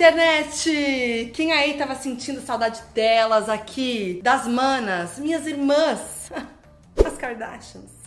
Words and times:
internet! 0.00 1.30
Quem 1.34 1.52
aí 1.52 1.74
tava 1.74 1.94
sentindo 1.94 2.40
saudade 2.40 2.80
delas 2.94 3.50
aqui? 3.50 4.18
Das 4.24 4.46
manas, 4.48 5.18
minhas 5.18 5.46
irmãs, 5.46 6.32
as 7.04 7.18
Kardashians. 7.18 8.00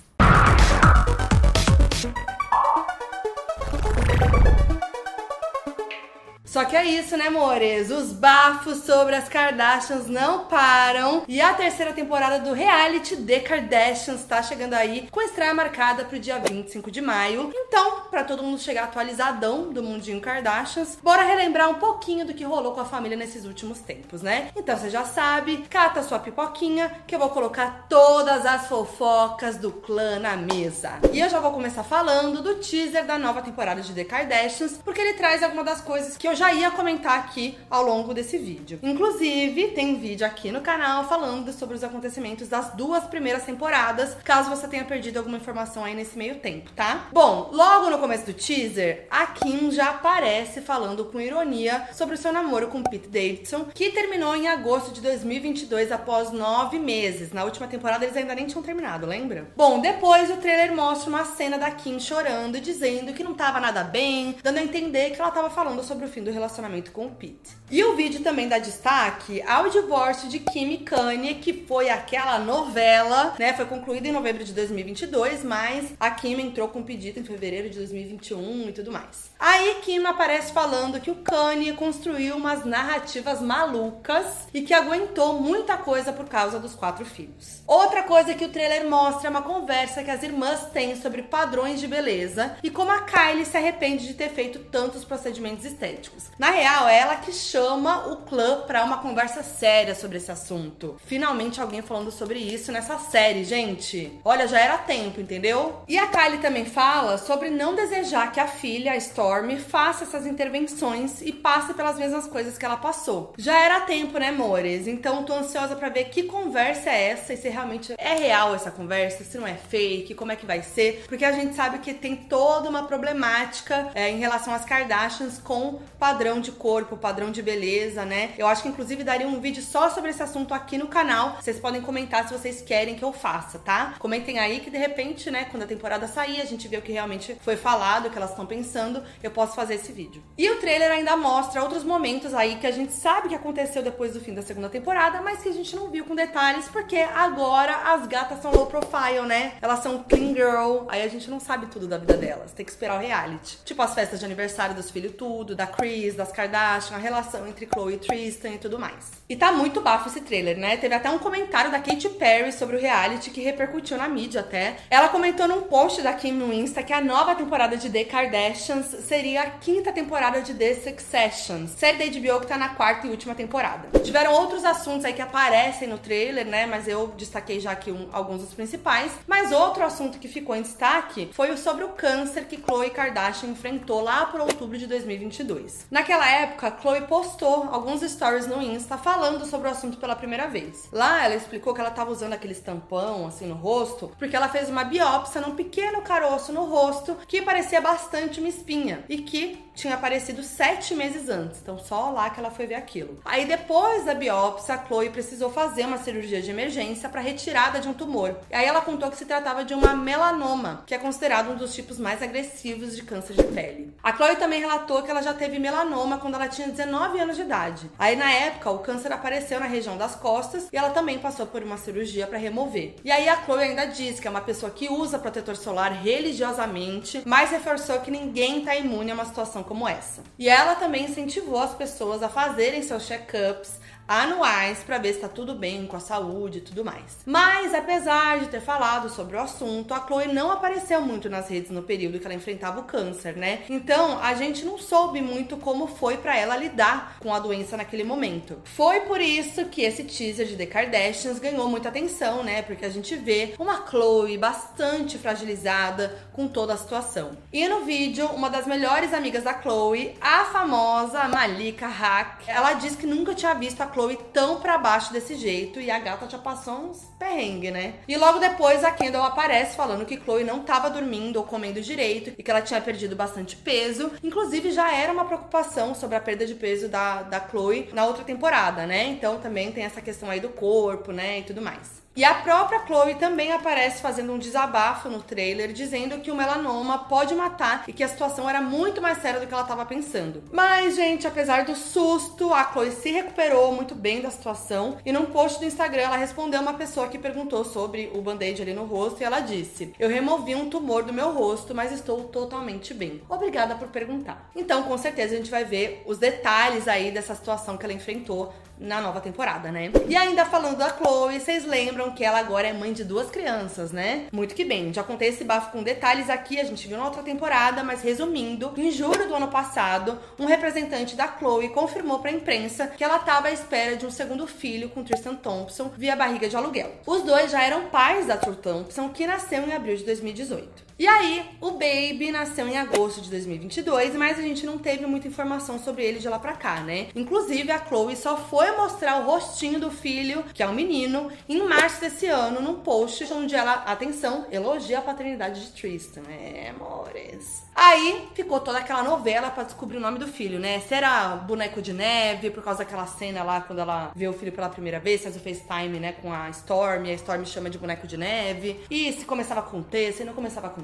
Só 6.54 6.66
que 6.66 6.76
é 6.76 6.86
isso, 6.86 7.18
né, 7.18 7.30
amores? 7.30 7.90
Os 7.90 8.14
bafos 8.14 8.84
sobre 8.84 9.16
as 9.16 9.28
Kardashians 9.28 10.06
não 10.06 10.46
param. 10.46 11.24
E 11.28 11.42
a 11.42 11.52
terceira 11.56 11.94
temporada 11.94 12.38
do 12.38 12.54
reality 12.54 13.18
The 13.18 13.40
Kardashians 13.40 14.24
tá 14.26 14.44
chegando 14.44 14.76
aí, 14.76 15.08
com 15.10 15.20
estreia 15.20 15.52
marcada 15.52 16.06
pro 16.06 16.20
dia 16.20 16.38
25 16.38 16.92
de 16.92 17.02
maio. 17.02 17.52
Então, 17.56 18.02
para 18.02 18.24
todo 18.24 18.44
mundo 18.44 18.60
chegar 18.60 18.84
atualizadão 18.84 19.74
do 19.74 19.82
mundinho 19.82 20.22
Kardashians, 20.22 20.96
bora 21.02 21.24
relembrar 21.24 21.72
um 21.72 21.80
pouquinho 21.80 22.24
do 22.24 22.36
que 22.36 22.44
rolou 22.44 22.74
com 22.74 22.82
a 22.82 22.86
família 22.86 23.18
nesses 23.18 23.46
últimos 23.46 23.80
tempos, 23.80 24.22
né? 24.22 24.50
Então 24.56 24.78
você 24.78 24.92
já 24.92 25.06
sabe, 25.06 25.66
cata 25.68 26.04
sua 26.04 26.20
pipoquinha, 26.20 27.02
que 27.08 27.16
eu 27.16 27.20
vou 27.20 27.32
colocar 27.32 27.88
todas 27.90 28.46
as 28.46 28.68
fofocas 28.68 29.58
do 29.58 29.72
clã 29.72 30.20
na 30.20 30.38
mesa. 30.38 31.00
E 31.12 31.20
eu 31.20 31.30
já 31.30 31.40
vou 31.40 31.52
começar 31.52 31.84
falando 31.84 32.44
do 32.44 32.54
teaser 32.60 33.08
da 33.08 33.18
nova 33.18 33.42
temporada 33.42 33.82
de 33.82 33.92
The 33.92 34.04
Kardashians, 34.04 34.78
porque 34.86 35.02
ele 35.02 35.14
traz 35.14 35.42
algumas 35.42 35.66
das 35.66 35.82
coisas 35.82 36.16
que 36.16 36.28
eu 36.28 36.36
já 36.36 36.43
já 36.44 36.54
ia 36.54 36.72
comentar 36.72 37.18
aqui 37.20 37.58
ao 37.70 37.84
longo 37.84 38.14
desse 38.14 38.38
vídeo. 38.38 38.78
Inclusive, 38.84 39.70
tem 39.70 39.98
vídeo 39.98 40.28
aqui 40.28 40.52
no 40.52 40.60
canal 40.60 41.08
falando 41.08 41.54
sobre 41.54 41.76
os 41.76 41.84
acontecimentos 41.86 42.50
das 42.50 42.74
duas 42.74 43.06
primeiras 43.06 43.46
temporadas, 43.46 44.18
caso 44.26 44.50
você 44.50 44.68
tenha 44.68 44.84
perdido 44.84 45.18
alguma 45.18 45.38
informação 45.38 45.86
aí 45.86 45.96
nesse 45.96 46.18
meio 46.18 46.36
tempo, 46.40 46.70
tá? 46.74 47.08
Bom, 47.14 47.50
logo 47.54 47.90
no 47.90 47.98
começo 47.98 48.26
do 48.26 48.34
teaser, 48.34 49.08
a 49.10 49.26
Kim 49.28 49.72
já 49.72 49.92
aparece 49.92 50.60
falando 50.60 51.06
com 51.06 51.22
ironia 51.22 51.88
sobre 51.94 52.16
o 52.16 52.18
seu 52.18 52.34
namoro 52.34 52.68
com 52.68 52.84
Pete 52.84 53.08
Davidson, 53.08 53.68
que 53.74 53.92
terminou 53.92 54.36
em 54.36 54.50
agosto 54.50 54.92
de 54.92 55.00
2022 55.00 55.94
após 55.94 56.32
nove 56.32 56.78
meses. 56.78 57.32
Na 57.32 57.46
última 57.46 57.68
temporada 57.68 58.04
eles 58.04 58.18
ainda 58.18 58.36
nem 58.36 58.48
tinham 58.48 58.62
terminado, 58.64 59.08
lembra? 59.08 59.48
Bom, 59.56 59.80
depois 59.80 60.30
o 60.30 60.38
trailer 60.38 60.76
mostra 60.76 61.10
uma 61.10 61.24
cena 61.24 61.58
da 61.58 61.72
Kim 61.72 62.02
chorando, 62.02 62.60
dizendo 62.60 63.14
que 63.14 63.24
não 63.24 63.34
tava 63.34 63.62
nada 63.62 63.82
bem, 63.86 64.36
dando 64.44 64.58
a 64.58 64.64
entender 64.64 65.12
que 65.12 65.22
ela 65.22 65.32
tava 65.32 65.50
falando 65.50 65.82
sobre 65.82 66.06
o 66.06 66.10
fim 66.10 66.22
do 66.22 66.33
relacionamento 66.34 66.92
com 66.92 67.08
o 67.08 67.12
Pete. 67.12 67.64
E 67.72 67.84
o 67.84 67.96
vídeo 67.96 68.22
também 68.22 68.48
dá 68.48 68.60
destaque 68.60 69.42
ao 69.44 69.70
divórcio 69.70 70.30
de 70.30 70.40
Kim 70.40 70.72
e 70.72 70.78
Kanye, 70.80 71.36
que 71.36 71.54
foi 71.54 71.90
aquela 71.90 72.40
novela, 72.40 73.34
né? 73.40 73.54
Foi 73.54 73.66
concluída 73.66 74.08
em 74.08 74.12
novembro 74.12 74.44
de 74.44 74.54
2022, 74.54 75.44
mas 75.44 75.94
a 76.00 76.12
Kim 76.12 76.40
entrou 76.40 76.68
com 76.68 76.80
um 76.80 76.84
pedido 76.84 77.20
em 77.20 77.24
fevereiro 77.24 77.70
de 77.70 77.78
2021 77.78 78.70
e 78.70 78.74
tudo 78.74 78.92
mais. 78.92 79.32
Aí 79.40 79.76
Kim 79.82 80.04
aparece 80.06 80.54
falando 80.54 81.00
que 81.00 81.12
o 81.12 81.16
Kanye 81.16 81.74
construiu 81.74 82.36
umas 82.38 82.64
narrativas 82.64 83.42
malucas 83.42 84.48
e 84.54 84.62
que 84.62 84.74
aguentou 84.74 85.42
muita 85.42 85.78
coisa 85.78 86.14
por 86.14 86.28
causa 86.28 86.60
dos 86.60 86.76
quatro 86.76 87.06
filhos. 87.06 87.62
Outra 87.66 88.04
coisa 88.04 88.34
que 88.34 88.46
o 88.46 88.50
trailer 88.50 88.90
mostra 88.90 89.28
é 89.28 89.30
uma 89.30 89.42
conversa 89.42 90.04
que 90.04 90.12
as 90.12 90.24
irmãs 90.24 90.70
têm 90.72 90.96
sobre 90.96 91.24
padrões 91.24 91.80
de 91.80 91.88
beleza 91.88 92.56
e 92.62 92.70
como 92.70 92.92
a 92.92 93.02
Kylie 93.02 93.46
se 93.46 93.58
arrepende 93.58 94.08
de 94.08 94.14
ter 94.14 94.30
feito 94.30 94.60
tantos 94.60 95.04
procedimentos 95.04 95.66
estéticos. 95.66 96.23
Na 96.38 96.50
real, 96.50 96.88
é 96.88 97.00
ela 97.00 97.16
que 97.18 97.32
chama 97.32 98.08
o 98.08 98.18
clã 98.18 98.62
para 98.62 98.84
uma 98.84 98.98
conversa 98.98 99.44
séria 99.44 99.96
sobre 99.96 100.18
esse 100.18 100.32
assunto. 100.32 100.96
Finalmente 101.06 101.62
alguém 101.62 101.82
falando 101.82 102.12
sobre 102.12 102.40
isso 102.40 102.72
nessa 102.72 102.98
série, 102.98 103.44
gente. 103.44 104.20
Olha, 104.24 104.48
já 104.48 104.60
era 104.60 104.78
tempo, 104.78 105.22
entendeu? 105.22 105.84
E 105.88 105.98
a 105.98 106.08
Kylie 106.08 106.40
também 106.40 106.66
fala 106.66 107.18
sobre 107.18 107.50
não 107.50 107.76
desejar 107.76 108.32
que 108.32 108.40
a 108.40 108.48
filha, 108.48 108.94
a 108.94 108.98
Stormy, 108.98 109.60
faça 109.60 110.04
essas 110.04 110.26
intervenções 110.26 111.22
e 111.22 111.32
passe 111.32 111.74
pelas 111.74 111.98
mesmas 111.98 112.28
coisas 112.28 112.58
que 112.58 112.66
ela 112.66 112.78
passou. 112.78 113.34
Já 113.38 113.60
era 113.60 113.82
tempo, 113.82 114.18
né, 114.18 114.30
amores? 114.30 114.88
Então 114.88 115.24
tô 115.24 115.34
ansiosa 115.34 115.76
para 115.76 115.90
ver 115.90 116.06
que 116.06 116.24
conversa 116.24 116.90
é 116.90 117.10
essa 117.10 117.34
e 117.34 117.38
se 117.38 117.50
realmente 117.50 117.94
é 117.98 118.14
real 118.16 118.56
essa 118.56 118.72
conversa, 118.72 119.24
se 119.24 119.38
não 119.38 119.48
é 119.48 119.56
fake, 119.56 120.16
como 120.16 120.32
é 120.32 120.36
que 120.36 120.46
vai 120.46 120.62
ser, 120.62 121.06
porque 121.08 121.26
a 121.26 121.32
gente 121.32 121.56
sabe 121.56 121.80
que 121.80 121.94
tem 121.94 122.16
toda 122.16 122.70
uma 122.70 122.84
problemática 122.84 123.92
é, 123.94 124.10
em 124.10 124.20
relação 124.20 124.54
às 124.54 124.66
Kardashians 124.66 125.40
com 125.40 125.80
padrão 126.14 126.40
de 126.40 126.52
corpo, 126.52 126.96
padrão 126.96 127.32
de 127.32 127.42
beleza, 127.42 128.06
né? 128.06 128.34
Eu 128.38 128.46
acho 128.46 128.62
que 128.62 128.70
inclusive 128.70 129.04
daria 129.04 129.28
um 129.28 129.40
vídeo 129.40 129.64
só 129.64 129.90
sobre 129.90 130.12
esse 130.12 130.22
assunto 130.22 130.54
aqui 130.54 130.78
no 130.78 130.88
canal. 130.88 131.38
Vocês 131.42 131.60
podem 131.60 131.82
comentar 131.82 132.28
se 132.28 132.34
vocês 132.34 132.62
querem 132.62 132.94
que 132.94 133.04
eu 133.04 133.12
faça, 133.12 133.58
tá? 133.58 133.96
Comentem 133.98 134.38
aí 134.38 134.60
que 134.60 134.70
de 134.70 134.78
repente, 134.78 135.32
né, 135.32 135.46
quando 135.50 135.64
a 135.64 135.66
temporada 135.66 136.08
sair, 136.08 136.40
a 136.40 136.46
gente 136.46 136.68
vê 136.68 136.78
o 136.78 136.84
que 136.84 136.92
realmente 136.92 137.36
foi 137.42 137.58
falado, 137.58 138.06
o 138.06 138.10
que 138.12 138.18
elas 138.18 138.30
estão 138.30 138.46
pensando, 138.46 139.04
eu 139.24 139.32
posso 139.32 139.56
fazer 139.56 139.76
esse 139.76 139.92
vídeo. 139.92 140.24
E 140.38 140.48
o 140.52 140.60
trailer 140.60 140.92
ainda 140.92 141.18
mostra 141.18 141.64
outros 141.64 141.84
momentos 141.84 142.32
aí 142.34 142.58
que 142.58 142.68
a 142.68 142.72
gente 142.72 142.94
sabe 142.94 143.30
que 143.30 143.36
aconteceu 143.36 143.82
depois 143.82 144.14
do 144.14 144.22
fim 144.22 144.36
da 144.36 144.44
segunda 144.44 144.70
temporada, 144.70 145.20
mas 145.22 145.42
que 145.42 145.50
a 145.50 145.54
gente 145.54 145.76
não 145.76 145.90
viu 145.90 146.06
com 146.06 146.14
detalhes, 146.14 146.68
porque 146.68 146.98
agora 146.98 147.76
as 147.92 148.06
gatas 148.06 148.40
são 148.40 148.52
low 148.52 148.68
profile, 148.68 149.26
né? 149.26 149.54
Elas 149.62 149.80
são 149.80 150.04
clean 150.04 150.36
girl, 150.36 150.86
aí 150.90 151.02
a 151.02 151.08
gente 151.08 151.28
não 151.28 151.40
sabe 151.40 151.66
tudo 151.66 151.88
da 151.88 151.98
vida 151.98 152.16
delas, 152.16 152.52
tem 152.52 152.64
que 152.64 152.72
esperar 152.72 152.98
o 152.98 153.02
reality. 153.02 153.58
Tipo 153.66 153.82
as 153.82 153.96
festas 153.96 154.20
de 154.20 154.26
aniversário 154.26 154.76
dos 154.76 154.92
filhos 154.92 155.14
tudo, 155.18 155.56
da 155.56 155.66
Chris, 155.66 156.03
Das 156.12 156.32
Kardashian, 156.32 156.98
a 156.98 157.00
relação 157.00 157.48
entre 157.48 157.68
Chloe 157.72 157.94
e 157.94 157.98
Tristan 157.98 158.50
e 158.50 158.58
tudo 158.58 158.78
mais. 158.78 159.12
E 159.30 159.36
tá 159.36 159.52
muito 159.52 159.80
bafo 159.80 160.10
esse 160.10 160.22
trailer, 160.22 160.58
né? 160.58 160.76
Teve 160.76 160.94
até 160.94 161.10
um 161.10 161.18
comentário 161.18 161.72
da 161.72 161.80
Katy 161.80 162.10
Perry 162.10 162.52
sobre 162.52 162.76
o 162.76 162.80
reality 162.80 163.32
que 163.32 163.42
repercutiu 163.42 163.98
na 163.98 164.08
mídia 164.08 164.42
até. 164.42 164.76
Ela 164.90 165.08
comentou 165.08 165.48
num 165.48 165.62
post 165.62 166.02
da 166.02 166.14
Kim 166.14 166.34
no 166.34 166.54
Insta 166.54 166.84
que 166.84 166.92
a 166.92 167.00
nova 167.00 167.34
temporada 167.34 167.78
de 167.78 167.90
The 167.90 168.04
Kardashians 168.04 168.88
seria 169.08 169.44
a 169.44 169.50
quinta 169.50 169.94
temporada 169.94 170.42
de 170.42 170.54
The 170.54 170.74
Succession, 170.74 171.68
série 171.68 171.98
da 171.98 172.20
HBO 172.20 172.42
que 172.42 172.48
tá 172.48 172.58
na 172.58 172.70
quarta 172.70 173.08
e 173.08 173.10
última 173.10 173.34
temporada. 173.34 174.00
Tiveram 174.00 174.34
outros 174.34 174.66
assuntos 174.66 175.06
aí 175.06 175.14
que 175.14 175.22
aparecem 175.22 175.88
no 175.88 175.98
trailer, 175.98 176.46
né? 176.46 176.66
Mas 176.66 176.88
eu 176.88 177.08
destaquei 177.16 177.60
já 177.60 177.72
aqui 177.72 177.92
um, 177.92 178.10
alguns 178.12 178.42
dos 178.42 178.54
principais. 178.54 179.12
Mas 179.26 179.52
outro 179.52 179.84
assunto 179.84 180.20
que 180.20 180.28
ficou 180.28 180.56
em 180.56 180.62
destaque 180.62 181.30
foi 181.32 181.52
o 181.52 181.58
sobre 181.58 181.84
o 181.84 181.90
câncer 181.90 182.46
que 182.46 182.58
Chloe 182.58 182.90
Kardashian 182.90 183.50
enfrentou 183.50 184.02
lá 184.02 184.26
por 184.26 184.42
outubro 184.42 184.78
de 184.78 184.88
2022. 184.88 185.83
Naquela 185.90 186.28
época, 186.30 186.76
Chloe 186.82 187.02
postou 187.02 187.70
alguns 187.72 188.02
stories 188.02 188.48
no 188.48 188.62
Insta 188.62 188.98
falando 188.98 189.46
sobre 189.46 189.68
o 189.68 189.72
assunto 189.72 189.98
pela 189.98 190.16
primeira 190.16 190.48
vez. 190.48 190.88
Lá 190.92 191.24
ela 191.24 191.36
explicou 191.36 191.74
que 191.74 191.80
ela 191.80 191.90
estava 191.90 192.12
usando 192.12 192.34
aquele 192.34 192.56
tampão 192.56 193.28
assim 193.28 193.46
no 193.46 193.56
rosto 193.56 194.12
porque 194.18 194.36
ela 194.36 194.50
fez 194.50 194.70
uma 194.70 194.84
biópsia 194.84 195.42
num 195.42 195.56
pequeno 195.56 196.02
caroço 196.02 196.52
no 196.52 196.66
rosto 196.66 197.18
que 197.28 197.42
parecia 197.42 197.82
bastante 197.82 198.40
uma 198.40 198.50
espinha 198.50 199.04
e 199.08 199.20
que 199.20 199.64
tinha 199.76 199.96
aparecido 199.96 200.44
sete 200.44 200.96
meses 200.96 201.30
antes. 201.30 201.60
Então 201.62 201.78
só 201.78 202.10
lá 202.12 202.30
que 202.30 202.40
ela 202.40 202.52
foi 202.52 202.66
ver 202.66 202.76
aquilo. 202.76 203.20
Aí 203.26 203.46
depois 203.46 204.06
da 204.06 204.14
biópsia, 204.14 204.76
a 204.76 204.86
Chloe 204.86 205.10
precisou 205.10 205.52
fazer 205.52 205.86
uma 205.86 205.98
cirurgia 205.98 206.42
de 206.42 206.50
emergência 206.50 207.10
para 207.10 207.22
retirada 207.22 207.80
de 207.80 207.88
um 207.88 207.94
tumor. 207.94 208.38
E 208.50 208.56
aí 208.56 208.66
ela 208.66 208.82
contou 208.82 209.10
que 209.10 209.18
se 209.18 209.26
tratava 209.26 209.64
de 209.66 209.74
uma 209.74 209.96
melanoma, 209.96 210.84
que 210.86 210.96
é 210.96 210.98
considerado 210.98 211.52
um 211.52 211.56
dos 211.56 211.74
tipos 211.74 211.98
mais 211.98 212.22
agressivos 212.22 212.96
de 212.96 213.04
câncer 213.04 213.34
de 213.34 213.44
pele. 213.44 213.94
A 214.04 214.16
Chloe 214.16 214.36
também 214.36 214.60
relatou 214.60 215.02
que 215.02 215.10
ela 215.10 215.22
já 215.22 215.34
teve 215.34 215.60
melanoma 215.60 215.73
melanoma 215.74 216.20
quando 216.20 216.36
ela 216.36 216.48
tinha 216.48 216.68
19 216.68 217.20
anos 217.20 217.36
de 217.36 217.42
idade. 217.42 217.90
Aí 217.98 218.16
na 218.16 218.32
época 218.32 218.70
o 218.70 218.80
câncer 218.80 219.12
apareceu 219.12 219.60
na 219.60 219.66
região 219.66 219.98
das 219.98 220.16
costas 220.16 220.68
e 220.72 220.78
ela 220.78 220.92
também 220.92 221.18
passou 221.18 221.48
por 221.48 221.64
uma 221.64 221.78
cirurgia 221.78 222.28
para 222.28 222.38
remover. 222.38 222.96
E 223.04 223.12
aí 223.12 223.28
a 223.28 223.44
Chloe 223.44 223.64
ainda 223.64 223.86
diz 223.86 224.20
que 224.20 224.28
é 224.28 224.32
uma 224.32 224.42
pessoa 224.42 224.72
que 224.72 224.88
usa 224.88 225.18
protetor 225.18 225.56
solar 225.56 225.92
religiosamente, 225.92 227.24
mas 227.26 227.50
reforçou 227.50 228.00
que 228.02 228.12
ninguém 228.12 228.64
tá 228.64 228.76
imune 228.76 229.12
a 229.12 229.16
uma 229.16 229.26
situação 229.26 229.64
como 229.64 229.88
essa. 229.88 230.22
E 230.38 230.48
ela 230.48 230.76
também 230.76 231.06
incentivou 231.06 231.60
as 231.60 231.74
pessoas 231.74 232.22
a 232.22 232.30
fazerem 232.30 232.84
seus 232.84 233.08
check-ups 233.08 233.83
anuais 234.08 234.80
para 234.80 234.98
ver 234.98 235.14
se 235.14 235.20
tá 235.20 235.28
tudo 235.28 235.56
bem 235.56 235.86
com 235.88 235.98
a 235.98 236.00
saúde 236.00 236.60
e 236.60 236.62
tudo 236.62 236.84
mais. 236.84 237.20
Mas 237.26 237.74
apesar 237.74 238.40
de 238.40 238.48
ter 238.48 238.62
falado 238.62 239.10
sobre 239.10 239.36
o 239.36 239.42
assunto, 239.42 239.94
a 239.94 240.06
Chloe 240.06 240.34
não 240.34 240.52
apareceu 240.52 241.02
muito 241.02 241.30
nas 241.30 241.50
redes 241.50 241.72
no 241.72 241.84
período 241.84 242.20
que 242.20 242.26
ela 242.26 242.34
enfrentava 242.34 242.82
o 242.82 242.84
câncer, 242.84 243.36
né? 243.36 243.64
Então, 243.70 244.20
a 244.20 244.34
gente 244.34 244.66
não 244.66 244.78
soube 244.78 245.22
muito 245.22 245.58
como 245.58 245.88
foi 245.88 246.18
para 246.18 246.38
ela 246.38 246.56
lidar 246.58 247.18
com 247.20 247.34
a 247.34 247.40
doença 247.40 247.78
naquele 247.78 248.04
momento. 248.04 248.58
Foi 248.64 249.02
por 249.02 249.22
isso 249.22 249.66
que 249.66 249.82
esse 249.82 250.04
teaser 250.04 250.48
de 250.48 250.56
The 250.56 250.66
Kardashians 250.66 251.40
ganhou 251.40 251.68
muita 251.70 251.90
atenção, 251.90 252.44
né? 252.44 252.62
Porque 252.62 252.86
a 252.86 252.90
gente 252.90 253.16
vê 253.16 253.54
uma 253.58 253.86
Chloe 253.88 254.38
bastante 254.38 255.18
fragilizada 255.18 256.18
com 256.34 256.48
toda 256.48 256.74
a 256.74 256.78
situação. 256.78 257.38
E 257.52 257.68
no 257.68 257.82
vídeo, 257.82 258.28
uma 258.28 258.50
das 258.50 258.68
melhores 258.68 259.14
amigas 259.14 259.44
da 259.44 259.60
Chloe, 259.62 260.16
a 260.20 260.46
famosa 260.46 261.28
Malika 261.28 261.88
Hack, 261.88 262.44
ela 262.48 262.74
diz 262.74 262.96
que 262.96 263.06
nunca 263.06 263.34
tinha 263.34 263.54
visto 263.54 263.82
a 263.82 263.88
Chloe 263.94 264.18
tão 264.34 264.60
pra 264.60 264.78
baixo 264.78 265.14
desse 265.14 265.36
jeito 265.36 265.80
e 265.80 265.92
a 265.92 266.00
gata 266.00 266.30
já 266.30 266.38
passou 266.38 266.74
uns 266.74 267.04
perrengue, 267.20 267.72
né? 267.72 267.96
E 268.08 268.18
logo 268.18 268.40
depois 268.40 268.84
a 268.84 268.92
Kendall 268.92 269.24
aparece 269.24 269.76
falando 269.76 270.06
que 270.06 270.20
Chloe 270.20 270.44
não 270.44 270.62
tava 270.62 270.90
dormindo 270.90 271.38
ou 271.38 271.44
comendo 271.44 271.82
direito 271.82 272.34
e 272.38 272.44
que 272.44 272.52
ela 272.52 272.62
tinha 272.62 272.82
perdido 272.82 273.16
bastante 273.16 273.56
peso. 273.56 274.12
Inclusive 274.24 274.72
já 274.72 274.94
era 274.94 275.14
uma 275.14 275.26
preocupação 275.26 275.96
sobre 275.96 276.16
a 276.16 276.22
perda 276.22 276.46
de 276.46 276.56
peso 276.56 276.90
da, 276.90 277.24
da 277.24 277.40
Chloe 277.48 277.90
na 277.94 278.06
outra 278.06 278.24
temporada, 278.24 278.86
né? 278.86 279.06
Então 279.06 279.40
também 279.40 279.72
tem 279.72 279.84
essa 279.84 280.02
questão 280.02 280.30
aí 280.30 280.40
do 280.40 280.50
corpo, 280.50 281.12
né? 281.12 281.40
E 281.40 281.44
tudo 281.44 281.62
mais. 281.62 282.03
E 282.16 282.24
a 282.24 282.36
própria 282.36 282.86
Chloe 282.86 283.16
também 283.16 283.52
aparece 283.52 284.00
fazendo 284.00 284.34
um 284.34 284.38
desabafo 284.38 285.10
no 285.10 285.24
trailer, 285.24 285.74
dizendo 285.74 286.20
que 286.20 286.30
o 286.30 286.36
melanoma 286.36 287.00
pode 287.06 287.34
matar 287.34 287.86
e 287.88 287.94
que 287.94 288.04
a 288.04 288.08
situação 288.08 288.48
era 288.48 288.62
muito 288.62 289.02
mais 289.02 289.18
séria 289.18 289.40
do 289.40 289.48
que 289.48 289.54
ela 289.54 289.64
estava 289.64 289.84
pensando. 289.84 290.44
Mas, 290.52 290.96
gente, 290.96 291.26
apesar 291.26 291.66
do 291.66 291.76
susto, 291.76 292.54
a 292.54 292.72
Chloe 292.72 292.92
se 292.92 293.10
recuperou 293.10 293.74
muito 293.74 293.96
bem 293.96 294.22
da 294.22 294.30
situação 294.30 294.98
e 295.04 295.12
num 295.12 295.26
post 295.26 295.60
do 295.60 295.66
Instagram 295.66 296.04
ela 296.04 296.18
respondeu 296.18 296.62
uma 296.62 296.76
pessoa 296.76 297.08
que 297.08 297.18
perguntou 297.18 297.66
sobre 297.66 298.12
o 298.14 298.22
band-aid 298.22 298.62
ali 298.62 298.74
no 298.74 298.86
rosto 298.86 299.22
e 299.22 299.24
ela 299.24 299.40
disse: 299.40 299.94
Eu 299.98 300.08
removi 300.08 300.54
um 300.54 300.70
tumor 300.70 301.02
do 301.02 301.14
meu 301.14 301.32
rosto, 301.32 301.74
mas 301.74 301.92
estou 301.92 302.26
totalmente 302.26 302.94
bem. 302.94 303.24
Obrigada 303.28 303.74
por 303.74 303.88
perguntar. 303.88 304.52
Então, 304.56 304.84
com 304.84 304.98
certeza, 305.00 305.34
a 305.34 305.38
gente 305.38 305.50
vai 305.50 305.66
ver 305.66 306.04
os 306.06 306.20
detalhes 306.20 306.88
aí 306.88 307.12
dessa 307.12 307.34
situação 307.34 307.76
que 307.76 307.86
ela 307.86 307.94
enfrentou 307.94 308.54
na 308.80 309.00
nova 309.02 309.22
temporada, 309.22 309.72
né? 309.72 309.92
E 310.08 310.16
ainda 310.16 310.46
falando 310.46 310.78
da 310.78 310.90
Chloe, 310.90 311.40
vocês 311.40 311.66
lembram 311.66 312.12
que 312.12 312.24
ela 312.24 312.40
agora 312.40 312.68
é 312.68 312.74
mãe 312.74 312.94
de 312.94 313.04
duas 313.04 313.30
crianças, 313.30 313.92
né? 313.92 314.28
Muito 314.32 314.56
que 314.56 314.66
bem. 314.66 314.94
Já 314.94 315.04
contei 315.04 315.30
esse 315.30 315.44
bafo 315.44 315.72
com 315.72 315.84
detalhes 315.84 316.30
aqui, 316.30 316.60
a 316.60 316.64
gente 316.64 316.88
viu 316.88 316.98
na 316.98 317.06
outra 317.06 317.24
temporada, 317.24 317.84
mas 317.84 318.02
resumindo, 318.02 318.74
em 318.78 318.92
julho 318.92 319.28
do 319.28 319.36
ano 319.36 319.48
passado, 319.48 320.20
um 320.40 320.46
representante 320.46 321.16
da 321.16 321.28
Chloe 321.28 321.70
confirmou 321.70 322.20
para 322.20 322.32
a 322.32 322.34
imprensa 322.34 322.88
que 322.88 323.04
ela 323.04 323.18
estava 323.18 323.48
à 323.48 323.52
espera 323.52 323.96
de 323.96 324.06
um 324.06 324.12
segundo 324.12 324.46
filho 324.48 324.90
com 324.90 325.04
Tristan 325.04 325.36
Thompson 325.36 325.92
via 325.98 326.16
barriga 326.16 326.50
de 326.50 326.56
aluguel. 326.56 326.92
Os 327.06 327.24
dois 327.24 327.52
já 327.52 327.62
eram 327.64 327.86
pais 327.86 328.28
da 328.28 328.38
True 328.38 328.56
Thompson, 328.56 329.10
que 329.10 329.28
nasceu 329.28 329.64
em 329.64 329.74
abril 329.74 329.96
de 329.96 330.04
2018. 330.04 330.93
E 330.98 331.08
aí, 331.08 331.44
o 331.60 331.72
Baby 331.72 332.32
nasceu 332.32 332.68
em 332.68 332.78
agosto 332.78 333.20
de 333.20 333.30
2022, 333.32 334.16
mas 334.16 334.38
a 334.38 334.42
gente 334.44 334.66
não 334.66 334.78
teve 334.78 335.06
muita 335.08 335.28
informação 335.28 335.80
sobre 335.80 336.04
ele 336.04 336.20
de 336.20 336.30
lá 336.30 336.38
pra 336.38 336.54
cá, 336.54 336.82
né? 336.82 337.08
Inclusive, 337.16 337.72
a 337.72 337.84
Chloe 337.84 338.16
só 338.16 338.38
foi 338.38 338.72
mostrar 338.78 339.20
o 339.20 339.26
rostinho 339.26 339.80
do 339.80 339.90
filho, 339.90 340.44
que 340.54 340.62
é 340.62 340.68
um 340.68 340.74
menino, 340.74 341.32
em 341.50 341.62
março 341.68 342.00
desse 342.00 342.28
ano, 342.28 342.62
num 342.62 342.76
post 342.82 343.24
onde 343.34 343.56
ela, 343.56 343.74
atenção, 343.86 344.46
elogia 344.52 345.00
a 345.00 345.02
paternidade 345.02 345.66
de 345.66 345.72
Tristan. 345.72 346.22
É, 346.30 346.70
amores. 346.70 347.64
Aí 347.76 348.30
ficou 348.36 348.60
toda 348.60 348.78
aquela 348.78 349.02
novela 349.02 349.50
para 349.50 349.64
descobrir 349.64 349.98
o 349.98 350.00
nome 350.00 350.20
do 350.20 350.28
filho, 350.28 350.60
né? 350.60 350.80
Se 350.82 350.94
era 350.94 351.36
boneco 351.36 351.82
de 351.82 351.92
neve, 351.92 352.52
por 352.52 352.64
causa 352.64 352.80
daquela 352.80 353.08
cena 353.08 353.42
lá 353.44 353.62
quando 353.62 353.80
ela 353.80 354.12
vê 354.16 354.28
o 354.28 354.34
filho 354.34 354.52
pela 354.52 354.70
primeira 354.70 355.00
vez, 355.00 355.24
faz 355.24 355.36
o 355.36 355.40
FaceTime, 355.40 356.00
né, 356.00 356.12
com 356.14 356.32
a 356.32 356.50
Storm, 356.52 357.08
a 357.08 357.14
Storm 357.14 357.44
chama 357.46 357.70
de 357.70 357.80
boneco 357.80 358.06
de 358.06 358.16
neve. 358.16 358.80
E 358.92 359.12
se 359.14 359.26
começava 359.26 359.64
com 359.64 359.82
T, 359.82 360.12
se 360.12 360.24
não 360.24 360.34
começava 360.34 360.70
com 360.70 360.84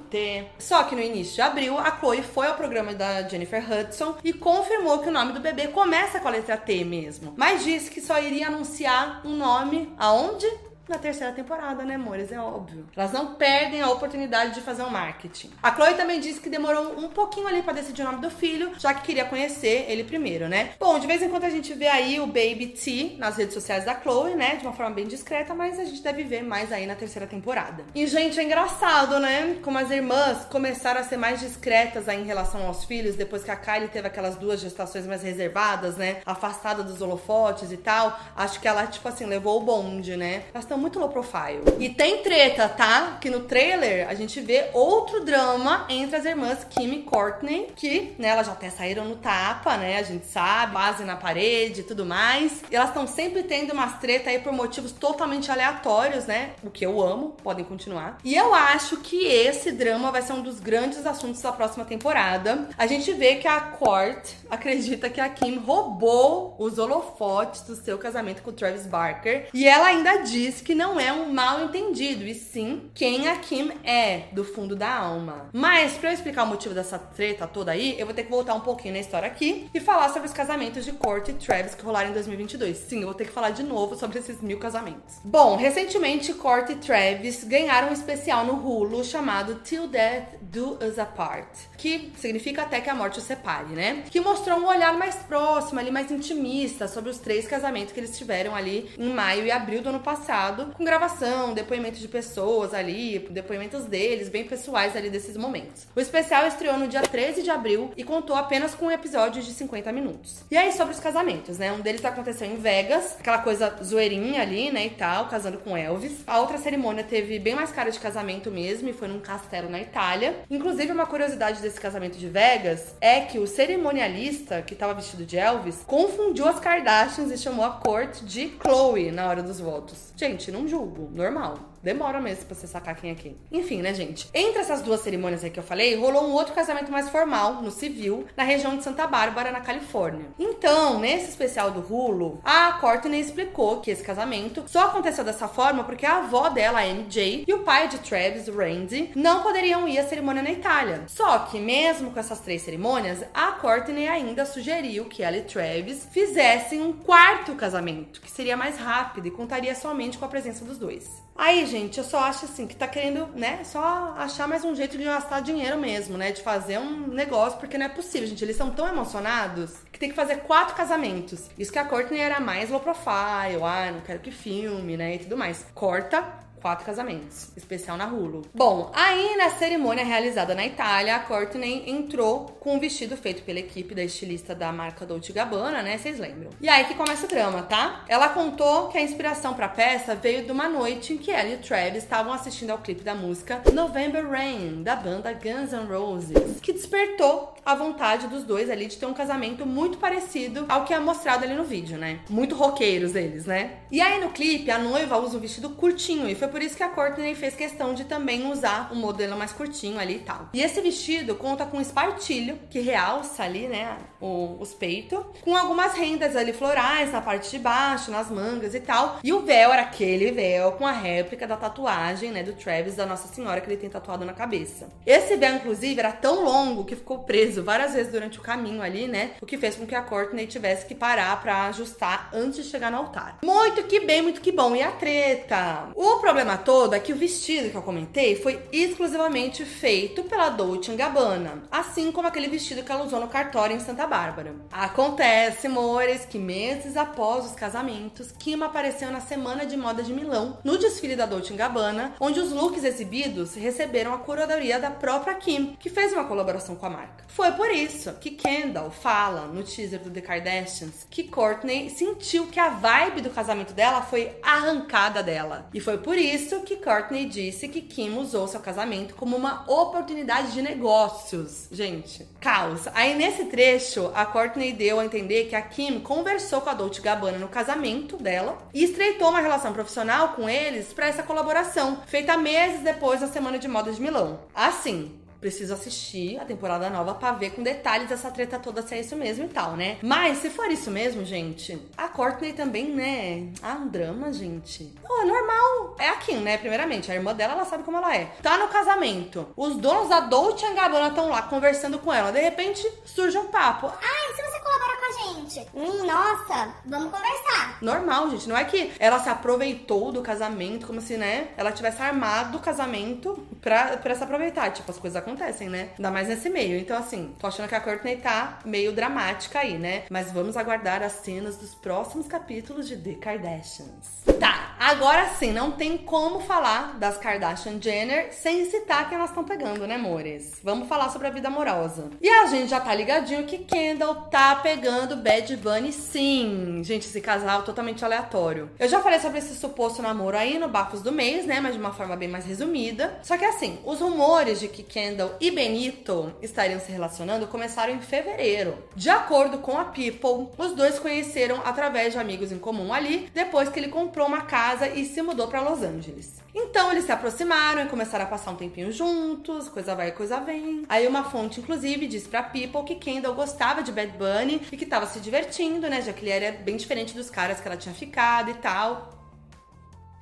Só 0.57 0.83
que 0.83 0.95
no 0.95 1.01
início 1.01 1.35
de 1.35 1.41
abril, 1.41 1.77
a 1.77 1.97
Chloe 1.97 2.21
foi 2.21 2.47
ao 2.47 2.55
programa 2.55 2.93
da 2.93 3.27
Jennifer 3.27 3.63
Hudson 3.63 4.17
e 4.23 4.33
confirmou 4.33 4.99
que 4.99 5.09
o 5.09 5.11
nome 5.11 5.33
do 5.33 5.39
bebê 5.39 5.67
começa 5.67 6.19
com 6.19 6.27
a 6.27 6.31
letra 6.31 6.57
T 6.57 6.83
mesmo. 6.83 7.33
Mas 7.37 7.63
disse 7.63 7.91
que 7.91 8.01
só 8.01 8.19
iria 8.19 8.47
anunciar 8.47 9.21
um 9.25 9.35
nome 9.35 9.93
aonde? 9.97 10.47
Na 10.89 10.97
terceira 10.97 11.31
temporada, 11.31 11.83
né, 11.83 11.95
amores? 11.95 12.31
É 12.31 12.39
óbvio. 12.39 12.85
Elas 12.95 13.11
não 13.11 13.35
perdem 13.35 13.81
a 13.81 13.89
oportunidade 13.89 14.53
de 14.53 14.61
fazer 14.61 14.83
um 14.83 14.89
marketing. 14.89 15.51
A 15.61 15.73
Chloe 15.73 15.93
também 15.93 16.19
disse 16.19 16.39
que 16.39 16.49
demorou 16.49 16.99
um 16.99 17.09
pouquinho 17.09 17.47
ali 17.47 17.61
para 17.61 17.73
decidir 17.73 18.01
o 18.01 18.05
nome 18.05 18.21
do 18.21 18.29
filho, 18.29 18.71
já 18.77 18.93
que 18.93 19.03
queria 19.03 19.25
conhecer 19.25 19.85
ele 19.87 20.03
primeiro, 20.03 20.47
né? 20.47 20.71
Bom, 20.79 20.97
de 20.99 21.07
vez 21.07 21.21
em 21.21 21.29
quando 21.29 21.43
a 21.43 21.49
gente 21.49 21.73
vê 21.73 21.87
aí 21.87 22.19
o 22.19 22.25
Baby 22.25 22.67
T 22.67 23.15
nas 23.17 23.37
redes 23.37 23.53
sociais 23.53 23.85
da 23.85 23.99
Chloe, 23.99 24.35
né? 24.35 24.55
De 24.55 24.65
uma 24.65 24.73
forma 24.73 24.91
bem 24.91 25.07
discreta, 25.07 25.53
mas 25.53 25.79
a 25.79 25.85
gente 25.85 26.01
deve 26.01 26.23
ver 26.23 26.43
mais 26.43 26.71
aí 26.71 26.85
na 26.85 26.95
terceira 26.95 27.27
temporada. 27.27 27.83
E, 27.93 28.07
gente, 28.07 28.39
é 28.39 28.43
engraçado, 28.43 29.19
né? 29.19 29.57
Como 29.61 29.77
as 29.77 29.91
irmãs 29.91 30.45
começaram 30.45 31.01
a 31.01 31.03
ser 31.03 31.17
mais 31.17 31.39
discretas 31.39 32.09
aí 32.09 32.21
em 32.21 32.25
relação 32.25 32.65
aos 32.65 32.83
filhos, 32.85 33.15
depois 33.15 33.43
que 33.43 33.51
a 33.51 33.55
Kylie 33.55 33.89
teve 33.89 34.07
aquelas 34.07 34.35
duas 34.35 34.59
gestações 34.59 35.05
mais 35.05 35.21
reservadas, 35.21 35.97
né? 35.97 36.21
Afastada 36.25 36.83
dos 36.83 37.01
holofotes 37.01 37.71
e 37.71 37.77
tal. 37.77 38.19
Acho 38.35 38.59
que 38.59 38.67
ela, 38.67 38.87
tipo 38.87 39.07
assim, 39.07 39.25
levou 39.25 39.61
o 39.61 39.63
bonde, 39.63 40.17
né? 40.17 40.43
Elas 40.53 40.63
estão 40.63 40.78
muito 40.79 40.99
low 40.99 41.09
profile. 41.09 41.61
E 41.79 41.89
tem 41.89 42.23
treta, 42.23 42.67
tá? 42.67 43.17
Que 43.19 43.29
no 43.29 43.41
trailer 43.41 44.07
a 44.07 44.13
gente 44.13 44.39
vê 44.39 44.69
outro 44.73 45.23
drama 45.23 45.85
entre 45.89 46.15
as 46.15 46.25
irmãs 46.25 46.63
Kim 46.69 46.91
e 46.93 47.03
Courtney, 47.03 47.67
que, 47.75 48.15
né, 48.17 48.29
elas 48.29 48.47
já 48.47 48.53
até 48.53 48.69
saíram 48.69 49.05
no 49.05 49.15
tapa, 49.15 49.77
né? 49.77 49.97
A 49.97 50.03
gente 50.03 50.25
sabe, 50.25 50.73
base 50.73 51.03
na 51.03 51.15
parede 51.15 51.81
e 51.81 51.83
tudo 51.83 52.05
mais. 52.05 52.63
E 52.69 52.75
elas 52.75 52.89
estão 52.89 53.05
sempre 53.05 53.43
tendo 53.43 53.73
umas 53.73 53.99
treta 53.99 54.29
aí 54.29 54.39
por 54.39 54.51
motivos 54.51 54.91
totalmente 54.91 55.51
aleatórios, 55.51 56.25
né? 56.25 56.51
O 56.63 56.69
que 56.69 56.85
eu 56.85 57.01
amo, 57.01 57.35
podem 57.43 57.65
continuar. 57.65 58.17
E 58.23 58.35
eu 58.35 58.53
acho 58.53 58.97
que 58.97 59.25
esse 59.25 59.71
drama 59.71 60.11
vai 60.11 60.21
ser 60.21 60.33
um 60.33 60.41
dos 60.41 60.59
grandes 60.59 61.05
assuntos 61.05 61.41
da 61.41 61.51
próxima 61.51 61.85
temporada. 61.85 62.69
A 62.77 62.87
gente 62.87 63.11
vê 63.13 63.35
que 63.35 63.47
a 63.47 63.59
Court 63.59 64.29
acredita 64.49 65.09
que 65.09 65.21
a 65.21 65.29
Kim 65.29 65.57
roubou 65.57 66.55
os 66.57 66.77
holofotes 66.77 67.61
do 67.61 67.75
seu 67.75 67.97
casamento 67.97 68.41
com 68.41 68.49
o 68.49 68.53
Travis 68.53 68.85
Barker. 68.85 69.47
E 69.53 69.67
ela 69.67 69.87
ainda 69.87 70.17
diz 70.17 70.61
que 70.61 70.68
não 70.75 70.99
é 70.99 71.11
um 71.11 71.33
mal 71.33 71.63
entendido, 71.63 72.25
e 72.25 72.33
sim 72.33 72.89
quem 72.93 73.27
a 73.27 73.35
Kim 73.37 73.71
é, 73.83 74.27
do 74.31 74.43
fundo 74.43 74.75
da 74.75 74.93
alma. 74.93 75.49
Mas, 75.53 75.93
para 75.93 76.09
eu 76.09 76.13
explicar 76.13 76.43
o 76.43 76.47
motivo 76.47 76.73
dessa 76.73 76.97
treta 76.97 77.47
toda 77.47 77.71
aí, 77.71 77.95
eu 77.99 78.05
vou 78.05 78.15
ter 78.15 78.23
que 78.23 78.29
voltar 78.29 78.53
um 78.53 78.59
pouquinho 78.61 78.93
na 78.93 78.99
história 78.99 79.27
aqui 79.27 79.69
e 79.73 79.79
falar 79.79 80.09
sobre 80.09 80.27
os 80.27 80.33
casamentos 80.33 80.85
de 80.85 80.91
Court 80.91 81.27
e 81.29 81.33
Travis 81.33 81.75
que 81.75 81.83
rolaram 81.83 82.09
em 82.09 82.13
2022. 82.13 82.77
Sim, 82.77 83.01
eu 83.01 83.05
vou 83.05 83.13
ter 83.13 83.25
que 83.25 83.31
falar 83.31 83.51
de 83.51 83.63
novo 83.63 83.95
sobre 83.95 84.19
esses 84.19 84.41
mil 84.41 84.59
casamentos. 84.59 85.17
Bom, 85.23 85.55
recentemente, 85.55 86.33
Court 86.33 86.69
e 86.69 86.75
Travis 86.75 87.43
ganharam 87.43 87.89
um 87.89 87.93
especial 87.93 88.45
no 88.45 88.53
Hulu 88.53 89.03
chamado 89.03 89.55
Till 89.55 89.87
Death 89.87 90.35
Do 90.41 90.77
Us 90.83 90.99
Apart, 90.99 91.47
que 91.77 92.11
significa 92.17 92.63
até 92.63 92.81
que 92.81 92.89
a 92.89 92.95
morte 92.95 93.19
os 93.19 93.25
separe, 93.25 93.73
né? 93.73 94.03
Que 94.09 94.19
mostrou 94.19 94.59
um 94.59 94.67
olhar 94.67 94.97
mais 94.97 95.15
próximo, 95.15 95.79
ali 95.79 95.91
mais 95.91 96.11
intimista 96.11 96.87
sobre 96.87 97.09
os 97.09 97.17
três 97.17 97.47
casamentos 97.47 97.93
que 97.93 97.99
eles 97.99 98.17
tiveram 98.17 98.55
ali 98.55 98.89
em 98.97 99.13
maio 99.13 99.45
e 99.45 99.51
abril 99.51 99.81
do 99.81 99.89
ano 99.89 99.99
passado, 99.99 100.58
com 100.67 100.83
gravação, 100.83 101.53
depoimentos 101.53 101.99
de 101.99 102.07
pessoas 102.07 102.73
ali, 102.73 103.19
depoimentos 103.29 103.85
deles, 103.85 104.29
bem 104.29 104.43
pessoais 104.43 104.95
ali 104.95 105.09
desses 105.09 105.37
momentos. 105.37 105.87
O 105.95 105.99
especial 105.99 106.47
estreou 106.47 106.77
no 106.77 106.87
dia 106.87 107.01
13 107.01 107.43
de 107.43 107.49
abril 107.49 107.91
e 107.95 108.03
contou 108.03 108.35
apenas 108.35 108.75
com 108.75 108.87
um 108.87 108.91
episódio 108.91 109.41
de 109.41 109.51
50 109.51 109.91
minutos. 109.91 110.43
E 110.51 110.57
aí, 110.57 110.71
sobre 110.71 110.93
os 110.93 110.99
casamentos, 110.99 111.57
né? 111.57 111.71
Um 111.71 111.81
deles 111.81 112.03
aconteceu 112.03 112.47
em 112.47 112.55
Vegas, 112.55 113.15
aquela 113.19 113.39
coisa 113.39 113.75
zoeirinha 113.83 114.41
ali, 114.41 114.71
né, 114.71 114.85
e 114.85 114.89
tal, 114.91 115.27
casando 115.27 115.57
com 115.59 115.77
Elvis. 115.77 116.23
A 116.25 116.39
outra 116.39 116.57
cerimônia 116.57 117.03
teve 117.03 117.39
bem 117.39 117.55
mais 117.55 117.71
cara 117.71 117.91
de 117.91 117.99
casamento 117.99 118.51
mesmo 118.51 118.89
e 118.89 118.93
foi 118.93 119.07
num 119.07 119.19
castelo 119.19 119.69
na 119.69 119.79
Itália. 119.79 120.35
Inclusive, 120.49 120.91
uma 120.91 121.05
curiosidade 121.05 121.61
desse 121.61 121.79
casamento 121.79 122.17
de 122.17 122.27
Vegas 122.27 122.95
é 122.99 123.21
que 123.21 123.39
o 123.39 123.47
cerimonialista, 123.47 124.61
que 124.61 124.75
tava 124.75 124.93
vestido 124.93 125.25
de 125.25 125.37
Elvis, 125.37 125.83
confundiu 125.85 126.47
as 126.47 126.59
Kardashians 126.59 127.31
e 127.31 127.37
chamou 127.37 127.65
a 127.65 127.71
corte 127.71 128.25
de 128.25 128.53
Chloe 128.61 129.11
na 129.11 129.27
hora 129.27 129.43
dos 129.43 129.59
votos. 129.59 130.13
Gente, 130.15 130.48
não 130.51 130.67
julgo, 130.67 131.09
normal. 131.13 131.68
Demora 131.81 132.19
mesmo 132.19 132.45
pra 132.45 132.55
você 132.55 132.67
sacar 132.67 132.95
quem 132.95 133.11
é 133.11 133.15
quem. 133.15 133.37
Enfim, 133.51 133.81
né, 133.81 133.93
gente? 133.93 134.29
Entre 134.33 134.59
essas 134.59 134.81
duas 134.81 135.01
cerimônias 135.01 135.43
aí 135.43 135.49
que 135.49 135.59
eu 135.59 135.63
falei, 135.63 135.95
rolou 135.95 136.27
um 136.27 136.33
outro 136.33 136.53
casamento 136.53 136.91
mais 136.91 137.09
formal, 137.09 137.61
no 137.61 137.71
civil, 137.71 138.25
na 138.35 138.43
região 138.43 138.77
de 138.77 138.83
Santa 138.83 139.07
Bárbara, 139.07 139.51
na 139.51 139.61
Califórnia. 139.61 140.27
Então, 140.37 140.99
nesse 140.99 141.29
especial 141.29 141.71
do 141.71 141.79
Hulu, 141.79 142.41
a 142.43 142.73
Courtney 142.73 143.19
explicou 143.19 143.79
que 143.79 143.91
esse 143.91 144.03
casamento 144.03 144.63
só 144.67 144.87
aconteceu 144.87 145.23
dessa 145.23 145.47
forma 145.47 145.83
porque 145.83 146.05
a 146.05 146.17
avó 146.17 146.49
dela, 146.49 146.79
a 146.79 146.87
MJ, 146.87 147.45
e 147.47 147.53
o 147.53 147.63
pai 147.63 147.87
de 147.87 147.99
Travis, 147.99 148.47
Randy, 148.47 149.11
não 149.15 149.41
poderiam 149.41 149.87
ir 149.87 149.99
à 149.99 150.03
cerimônia 150.03 150.43
na 150.43 150.51
Itália. 150.51 151.03
Só 151.07 151.39
que, 151.39 151.59
mesmo 151.59 152.11
com 152.11 152.19
essas 152.19 152.39
três 152.39 152.61
cerimônias, 152.61 153.23
a 153.33 153.53
Courtney 153.53 154.07
ainda 154.07 154.45
sugeriu 154.45 155.05
que 155.05 155.23
ela 155.23 155.37
e 155.37 155.41
Travis 155.41 156.07
fizessem 156.11 156.81
um 156.81 156.93
quarto 156.93 157.55
casamento, 157.55 158.21
que 158.21 158.31
seria 158.31 158.57
mais 158.57 158.77
rápido 158.77 159.27
e 159.27 159.31
contaria 159.31 159.75
somente 159.75 160.17
com 160.17 160.25
a 160.25 160.29
presença 160.29 160.65
dos 160.65 160.77
dois. 160.77 161.28
Aí, 161.41 161.65
gente, 161.65 161.97
eu 161.97 162.03
só 162.03 162.19
acho 162.19 162.43
assim 162.43 162.67
que 162.67 162.75
tá 162.75 162.85
querendo, 162.85 163.27
né, 163.27 163.63
só 163.63 164.13
achar 164.17 164.45
mais 164.45 164.65
um 164.65 164.75
jeito 164.75 164.97
de 164.97 165.05
gastar 165.05 165.39
dinheiro 165.39 165.79
mesmo, 165.79 166.17
né, 166.17 166.33
de 166.33 166.41
fazer 166.41 166.77
um 166.77 167.07
negócio, 167.07 167.57
porque 167.57 167.77
não 167.77 167.85
é 167.85 167.89
possível, 167.89 168.27
gente. 168.27 168.43
Eles 168.43 168.57
são 168.57 168.71
tão 168.71 168.85
emocionados 168.85 169.71
que 169.89 169.97
tem 169.97 170.09
que 170.09 170.15
fazer 170.17 170.41
quatro 170.41 170.75
casamentos. 170.75 171.49
Isso 171.57 171.71
que 171.71 171.79
a 171.79 171.85
Courtney 171.85 172.19
era 172.19 172.41
mais 172.41 172.69
low 172.69 172.81
profile, 172.81 173.63
ah, 173.63 173.89
não 173.89 174.01
quero 174.01 174.19
que 174.19 174.31
filme, 174.31 174.97
né, 174.97 175.15
e 175.15 175.19
tudo 175.19 175.37
mais. 175.37 175.65
Corta 175.73 176.27
Quatro 176.61 176.85
casamentos. 176.85 177.51
Especial 177.55 177.97
na 177.97 178.05
Hulu. 178.05 178.43
Bom, 178.53 178.91
aí 178.93 179.35
na 179.37 179.49
cerimônia 179.51 180.03
realizada 180.03 180.53
na 180.53 180.65
Itália, 180.65 181.15
a 181.15 181.19
Courtney 181.19 181.89
entrou 181.89 182.57
com 182.59 182.75
um 182.75 182.79
vestido 182.79 183.15
feito 183.15 183.43
pela 183.43 183.59
equipe 183.59 183.95
da 183.95 184.03
estilista 184.03 184.53
da 184.53 184.71
marca 184.71 185.05
Dolce 185.05 185.31
Gabbana, 185.31 185.81
né? 185.81 185.97
Vocês 185.97 186.19
lembram? 186.19 186.49
E 186.59 186.67
aí 186.67 186.85
que 186.85 186.95
começa 186.95 187.25
o 187.25 187.29
drama, 187.29 187.63
tá? 187.63 188.03
Ela 188.07 188.29
contou 188.29 188.89
que 188.89 188.97
a 188.97 189.01
inspiração 189.01 189.53
pra 189.53 189.69
peça 189.69 190.15
veio 190.15 190.45
de 190.45 190.51
uma 190.51 190.67
noite 190.67 191.13
em 191.13 191.17
que 191.17 191.31
ela 191.31 191.49
e 191.49 191.55
o 191.55 191.59
Travis 191.59 192.03
estavam 192.03 192.33
assistindo 192.33 192.71
ao 192.71 192.79
clipe 192.79 193.03
da 193.03 193.15
música 193.15 193.61
November 193.73 194.29
Rain, 194.29 194.83
da 194.83 194.95
banda 194.95 195.31
Guns 195.31 195.71
N' 195.71 195.87
Roses, 195.87 196.59
que 196.61 196.73
despertou 196.73 197.53
a 197.65 197.75
vontade 197.75 198.27
dos 198.27 198.43
dois 198.43 198.69
ali 198.69 198.87
de 198.87 198.97
ter 198.97 199.05
um 199.05 199.13
casamento 199.13 199.65
muito 199.65 199.97
parecido 199.97 200.65
ao 200.67 200.83
que 200.85 200.93
é 200.93 200.99
mostrado 200.99 201.45
ali 201.45 201.53
no 201.53 201.63
vídeo, 201.63 201.97
né? 201.97 202.19
Muito 202.29 202.55
roqueiros 202.55 203.15
eles, 203.15 203.45
né? 203.45 203.77
E 203.91 204.01
aí 204.01 204.19
no 204.19 204.31
clipe, 204.31 204.71
a 204.71 204.77
noiva 204.77 205.17
usa 205.17 205.37
um 205.37 205.39
vestido 205.39 205.69
curtinho 205.69 206.27
e 206.27 206.35
foi 206.35 206.48
por 206.49 206.61
isso 206.61 206.75
que 206.75 206.83
a 206.83 206.89
Courtney 206.89 207.35
fez 207.35 207.55
questão 207.55 207.93
de 207.93 208.05
também 208.05 208.51
usar 208.51 208.91
um 208.91 208.95
modelo 208.95 209.37
mais 209.37 209.51
curtinho 209.51 209.99
ali 209.99 210.17
e 210.17 210.19
tal. 210.19 210.49
E 210.53 210.61
esse 210.61 210.81
vestido 210.81 211.35
conta 211.35 211.65
com 211.65 211.79
espartilho 211.79 212.59
que 212.69 212.79
realça 212.79 213.43
ali, 213.43 213.67
né, 213.67 213.97
o, 214.19 214.57
os 214.59 214.73
peitos, 214.73 215.19
com 215.41 215.55
algumas 215.55 215.93
rendas 215.93 216.35
ali 216.35 216.53
florais 216.53 217.11
na 217.11 217.21
parte 217.21 217.51
de 217.51 217.59
baixo, 217.59 218.11
nas 218.11 218.29
mangas 218.29 218.75
e 218.75 218.79
tal. 218.79 219.19
E 219.23 219.31
o 219.31 219.41
véu 219.41 219.71
era 219.71 219.83
aquele 219.83 220.31
véu 220.31 220.73
com 220.73 220.85
a 220.85 220.91
réplica 220.91 221.47
da 221.47 221.55
tatuagem, 221.55 222.31
né, 222.31 222.43
do 222.43 222.53
Travis 222.53 222.95
da 222.95 223.05
Nossa 223.05 223.27
Senhora 223.27 223.61
que 223.61 223.69
ele 223.69 223.77
tem 223.77 223.89
tatuado 223.89 224.25
na 224.25 224.33
cabeça. 224.33 224.89
Esse 225.05 225.35
véu, 225.35 225.55
inclusive, 225.55 225.99
era 225.99 226.11
tão 226.11 226.43
longo 226.43 226.85
que 226.85 226.95
ficou 226.95 227.19
preso 227.19 227.63
várias 227.63 227.93
vezes 227.93 228.11
durante 228.11 228.39
o 228.39 228.41
caminho 228.41 228.81
ali, 228.81 229.07
né, 229.07 229.31
o 229.41 229.45
que 229.45 229.57
fez 229.57 229.75
com 229.75 229.85
que 229.85 229.95
a 229.95 230.01
Courtney 230.01 230.47
tivesse 230.47 230.85
que 230.85 230.95
parar 230.95 231.39
para 231.41 231.65
ajustar 231.65 232.29
antes 232.33 232.63
de 232.63 232.69
chegar 232.69 232.91
no 232.91 232.97
altar. 232.97 233.37
Muito 233.43 233.83
que 233.83 233.99
bem, 233.99 234.21
muito 234.21 234.41
que 234.41 234.51
bom. 234.51 234.75
E 234.75 234.81
a 234.81 234.91
treta? 234.91 235.89
O 235.95 236.17
problema 236.17 236.38
todo 236.57 236.93
é 236.93 236.99
que 236.99 237.13
o 237.13 237.15
vestido 237.15 237.69
que 237.69 237.75
eu 237.75 237.81
comentei 237.81 238.35
foi 238.35 238.61
exclusivamente 238.71 239.65
feito 239.65 240.23
pela 240.23 240.49
Dolce 240.49 240.93
Gabbana, 240.95 241.63
assim 241.71 242.11
como 242.11 242.27
aquele 242.27 242.47
vestido 242.47 242.83
que 242.83 242.91
ela 242.91 243.03
usou 243.03 243.19
no 243.19 243.27
cartório 243.27 243.75
em 243.75 243.79
Santa 243.79 244.07
Bárbara. 244.07 244.55
Acontece, 244.71 245.67
amores, 245.67 246.25
que 246.25 246.37
meses 246.37 246.97
após 246.97 247.45
os 247.45 247.53
casamentos, 247.53 248.31
Kim 248.37 248.61
apareceu 248.61 249.11
na 249.11 249.21
Semana 249.21 249.65
de 249.65 249.77
Moda 249.77 250.03
de 250.03 250.13
Milão, 250.13 250.57
no 250.63 250.77
desfile 250.77 251.15
da 251.15 251.25
Dolce 251.25 251.53
Gabbana, 251.53 252.13
onde 252.19 252.39
os 252.39 252.51
looks 252.51 252.83
exibidos 252.83 253.55
receberam 253.55 254.13
a 254.13 254.17
curadoria 254.17 254.79
da 254.79 254.91
própria 254.91 255.35
Kim, 255.35 255.77
que 255.79 255.89
fez 255.89 256.13
uma 256.13 256.25
colaboração 256.25 256.75
com 256.75 256.85
a 256.85 256.89
marca. 256.89 257.23
Foi 257.27 257.51
por 257.51 257.71
isso 257.71 258.13
que 258.13 258.31
Kendall 258.31 258.91
fala 258.91 259.47
no 259.47 259.63
teaser 259.63 259.99
do 259.99 260.09
The 260.09 260.21
Kardashians 260.21 261.05
que 261.09 261.23
Courtney 261.23 261.89
sentiu 261.89 262.47
que 262.47 262.59
a 262.59 262.69
vibe 262.69 263.21
do 263.21 263.29
casamento 263.29 263.73
dela 263.73 264.01
foi 264.01 264.37
arrancada 264.41 265.23
dela. 265.23 265.69
E 265.73 265.79
foi 265.79 265.97
por 265.97 266.17
isso 266.17 266.28
que 266.65 266.77
Courtney 266.77 267.25
disse 267.25 267.67
que 267.67 267.81
Kim 267.81 268.17
usou 268.17 268.47
seu 268.47 268.59
casamento 268.59 269.15
como 269.15 269.35
uma 269.35 269.63
oportunidade 269.67 270.51
de 270.51 270.61
negócios. 270.61 271.67
Gente, 271.71 272.27
caos. 272.39 272.87
Aí 272.93 273.15
nesse 273.15 273.45
trecho, 273.45 274.11
a 274.13 274.25
Courtney 274.25 274.73
deu 274.73 274.99
a 274.99 275.05
entender 275.05 275.45
que 275.45 275.55
a 275.55 275.61
Kim 275.61 275.99
conversou 275.99 276.61
com 276.61 276.69
a 276.69 276.73
Dolce 276.73 277.01
Gabbana 277.01 277.37
no 277.37 277.47
casamento 277.47 278.17
dela 278.17 278.57
e 278.73 278.83
estreitou 278.83 279.29
uma 279.29 279.41
relação 279.41 279.73
profissional 279.73 280.29
com 280.29 280.49
eles 280.49 280.93
para 280.93 281.07
essa 281.07 281.23
colaboração, 281.23 282.01
feita 282.05 282.37
meses 282.37 282.81
depois 282.81 283.21
da 283.21 283.27
Semana 283.27 283.57
de 283.57 283.67
Moda 283.67 283.91
de 283.91 284.01
Milão. 284.01 284.39
Assim, 284.53 285.19
preciso 285.39 285.73
assistir 285.73 286.39
a 286.39 286.45
temporada 286.45 286.89
nova 286.89 287.13
para 287.15 287.31
ver 287.33 287.51
com 287.51 287.63
detalhes 287.63 288.11
essa 288.11 288.29
treta 288.31 288.59
toda 288.59 288.81
se 288.81 288.95
é 288.95 288.99
isso 288.99 289.15
mesmo 289.15 289.45
e 289.45 289.49
tal, 289.49 289.75
né? 289.75 289.97
Mas 290.01 290.39
se 290.39 290.49
for 290.49 290.69
isso 290.69 290.91
mesmo, 290.91 291.23
gente, 291.23 291.79
a 291.97 292.07
Courtney 292.07 292.53
também, 292.53 292.89
né? 292.89 293.51
Ah, 293.61 293.75
um 293.75 293.87
drama, 293.87 294.31
gente. 294.33 294.93
Pô, 295.01 295.21
é 295.21 295.25
normal. 295.25 295.95
É 295.99 296.09
a 296.09 296.17
Kim, 296.17 296.37
né? 296.37 296.57
Primeiramente, 296.57 297.11
a 297.11 297.15
irmã 297.15 297.33
dela, 297.33 297.53
ela 297.53 297.65
sabe 297.65 297.83
como 297.83 297.97
ela 297.97 298.15
é. 298.15 298.25
Tá 298.41 298.57
no 298.57 298.67
casamento. 298.67 299.47
Os 299.55 299.75
donos 299.75 300.09
da 300.09 300.21
Dolce 300.21 300.65
Gabbana 300.73 301.09
estão 301.09 301.29
lá 301.29 301.43
conversando 301.43 301.99
com 301.99 302.13
ela. 302.13 302.31
De 302.31 302.39
repente, 302.39 302.89
surge 303.05 303.37
um 303.37 303.47
papo. 303.47 303.87
Ai, 303.87 304.33
se 304.35 304.41
você 304.41 304.59
colaborar 304.59 304.88
gente. 305.11 305.67
Hum, 305.73 306.05
nossa, 306.05 306.73
vamos 306.85 307.11
conversar. 307.11 307.77
Normal, 307.81 308.29
gente. 308.31 308.47
Não 308.47 308.57
é 308.57 308.63
que 308.63 308.91
ela 308.99 309.19
se 309.19 309.29
aproveitou 309.29 310.11
do 310.11 310.21
casamento, 310.21 310.87
como 310.87 311.01
se, 311.01 311.17
né, 311.17 311.49
ela 311.57 311.71
tivesse 311.71 312.01
armado 312.01 312.57
o 312.57 312.61
casamento 312.61 313.47
pra, 313.61 313.97
pra 313.97 314.15
se 314.15 314.23
aproveitar. 314.23 314.71
Tipo, 314.71 314.91
as 314.91 314.97
coisas 314.97 315.17
acontecem, 315.21 315.69
né? 315.69 315.89
Ainda 315.97 316.11
mais 316.11 316.27
nesse 316.27 316.49
meio. 316.49 316.79
Então, 316.79 316.97
assim, 316.97 317.35
tô 317.39 317.47
achando 317.47 317.67
que 317.67 317.75
a 317.75 317.81
Courtney 317.81 318.17
tá 318.17 318.59
meio 318.65 318.91
dramática 318.91 319.59
aí, 319.59 319.77
né? 319.77 320.03
Mas 320.09 320.31
vamos 320.31 320.57
aguardar 320.57 321.01
as 321.01 321.13
cenas 321.13 321.57
dos 321.57 321.73
próximos 321.75 322.27
capítulos 322.27 322.87
de 322.87 322.97
The 322.97 323.13
Kardashians. 323.13 324.19
Tá, 324.39 324.75
agora 324.79 325.29
sim, 325.37 325.51
não 325.51 325.71
tem 325.71 325.97
como 325.97 326.39
falar 326.39 326.97
das 326.97 327.17
Kardashian 327.17 327.81
Jenner 327.81 328.33
sem 328.33 328.69
citar 328.69 329.09
quem 329.09 329.17
elas 329.17 329.29
estão 329.29 329.43
pegando, 329.43 329.85
né, 329.85 329.95
amores? 329.95 330.59
Vamos 330.63 330.87
falar 330.87 331.09
sobre 331.09 331.27
a 331.27 331.31
vida 331.31 331.47
amorosa. 331.47 332.09
E 332.21 332.29
a 332.29 332.45
gente 332.45 332.69
já 332.69 332.79
tá 332.79 332.93
ligadinho 332.93 333.45
que 333.45 333.59
Kendall 333.59 334.15
tá 334.29 334.55
pegando 334.55 334.98
Bad 335.17 335.55
Bunny 335.57 335.91
sim. 335.91 336.81
Gente, 336.83 337.07
esse 337.07 337.21
casal 337.21 337.63
totalmente 337.63 338.03
aleatório. 338.03 338.69
Eu 338.79 338.87
já 338.87 338.99
falei 338.99 339.19
sobre 339.19 339.39
esse 339.39 339.55
suposto 339.55 340.01
namoro 340.01 340.37
aí 340.37 340.57
no 340.57 340.67
Bafos 340.67 341.01
do 341.01 341.11
Mês, 341.11 341.45
né? 341.45 341.59
Mas 341.59 341.73
de 341.73 341.79
uma 341.79 341.93
forma 341.93 342.15
bem 342.15 342.27
mais 342.27 342.45
resumida. 342.45 343.19
Só 343.23 343.37
que 343.37 343.45
assim, 343.45 343.79
os 343.85 343.99
rumores 343.99 344.59
de 344.59 344.67
que 344.67 344.83
Kendall 344.83 345.35
e 345.39 345.51
Benito 345.51 346.33
estariam 346.41 346.79
se 346.79 346.91
relacionando 346.91 347.47
começaram 347.47 347.93
em 347.93 348.01
fevereiro. 348.01 348.77
De 348.95 349.09
acordo 349.09 349.59
com 349.59 349.77
a 349.77 349.85
People, 349.85 350.49
os 350.57 350.73
dois 350.73 350.99
conheceram 350.99 351.61
através 351.65 352.13
de 352.13 352.19
amigos 352.19 352.51
em 352.51 352.59
comum 352.59 352.93
ali, 352.93 353.29
depois 353.33 353.69
que 353.69 353.79
ele 353.79 353.89
comprou 353.89 354.27
uma 354.27 354.41
casa 354.41 354.87
e 354.87 355.05
se 355.05 355.21
mudou 355.21 355.47
para 355.47 355.61
Los 355.61 355.81
Angeles. 355.81 356.39
Então 356.53 356.91
eles 356.91 357.05
se 357.05 357.11
aproximaram 357.11 357.83
e 357.83 357.87
começaram 357.87 358.25
a 358.25 358.27
passar 358.27 358.51
um 358.51 358.55
tempinho 358.55 358.91
juntos, 358.91 359.69
coisa 359.69 359.95
vai, 359.95 360.11
coisa 360.11 360.39
vem. 360.39 360.83
Aí 360.89 361.07
uma 361.07 361.23
fonte, 361.23 361.59
inclusive, 361.59 362.07
disse 362.07 362.27
pra 362.27 362.43
People 362.43 362.83
que 362.83 362.95
Kendall 362.95 363.35
gostava 363.35 363.83
de 363.83 363.91
Bad 363.91 364.13
Bunny 364.17 364.61
e 364.71 364.77
que 364.77 364.85
tava 364.85 365.05
se 365.05 365.19
divertindo, 365.19 365.89
né? 365.89 366.01
Já 366.01 366.13
que 366.13 366.23
ele 366.23 366.31
era 366.31 366.57
bem 366.57 366.77
diferente 366.77 367.13
dos 367.13 367.29
caras 367.29 367.59
que 367.59 367.67
ela 367.67 367.77
tinha 367.77 367.93
ficado 367.93 368.49
e 368.49 368.55
tal. 368.55 369.18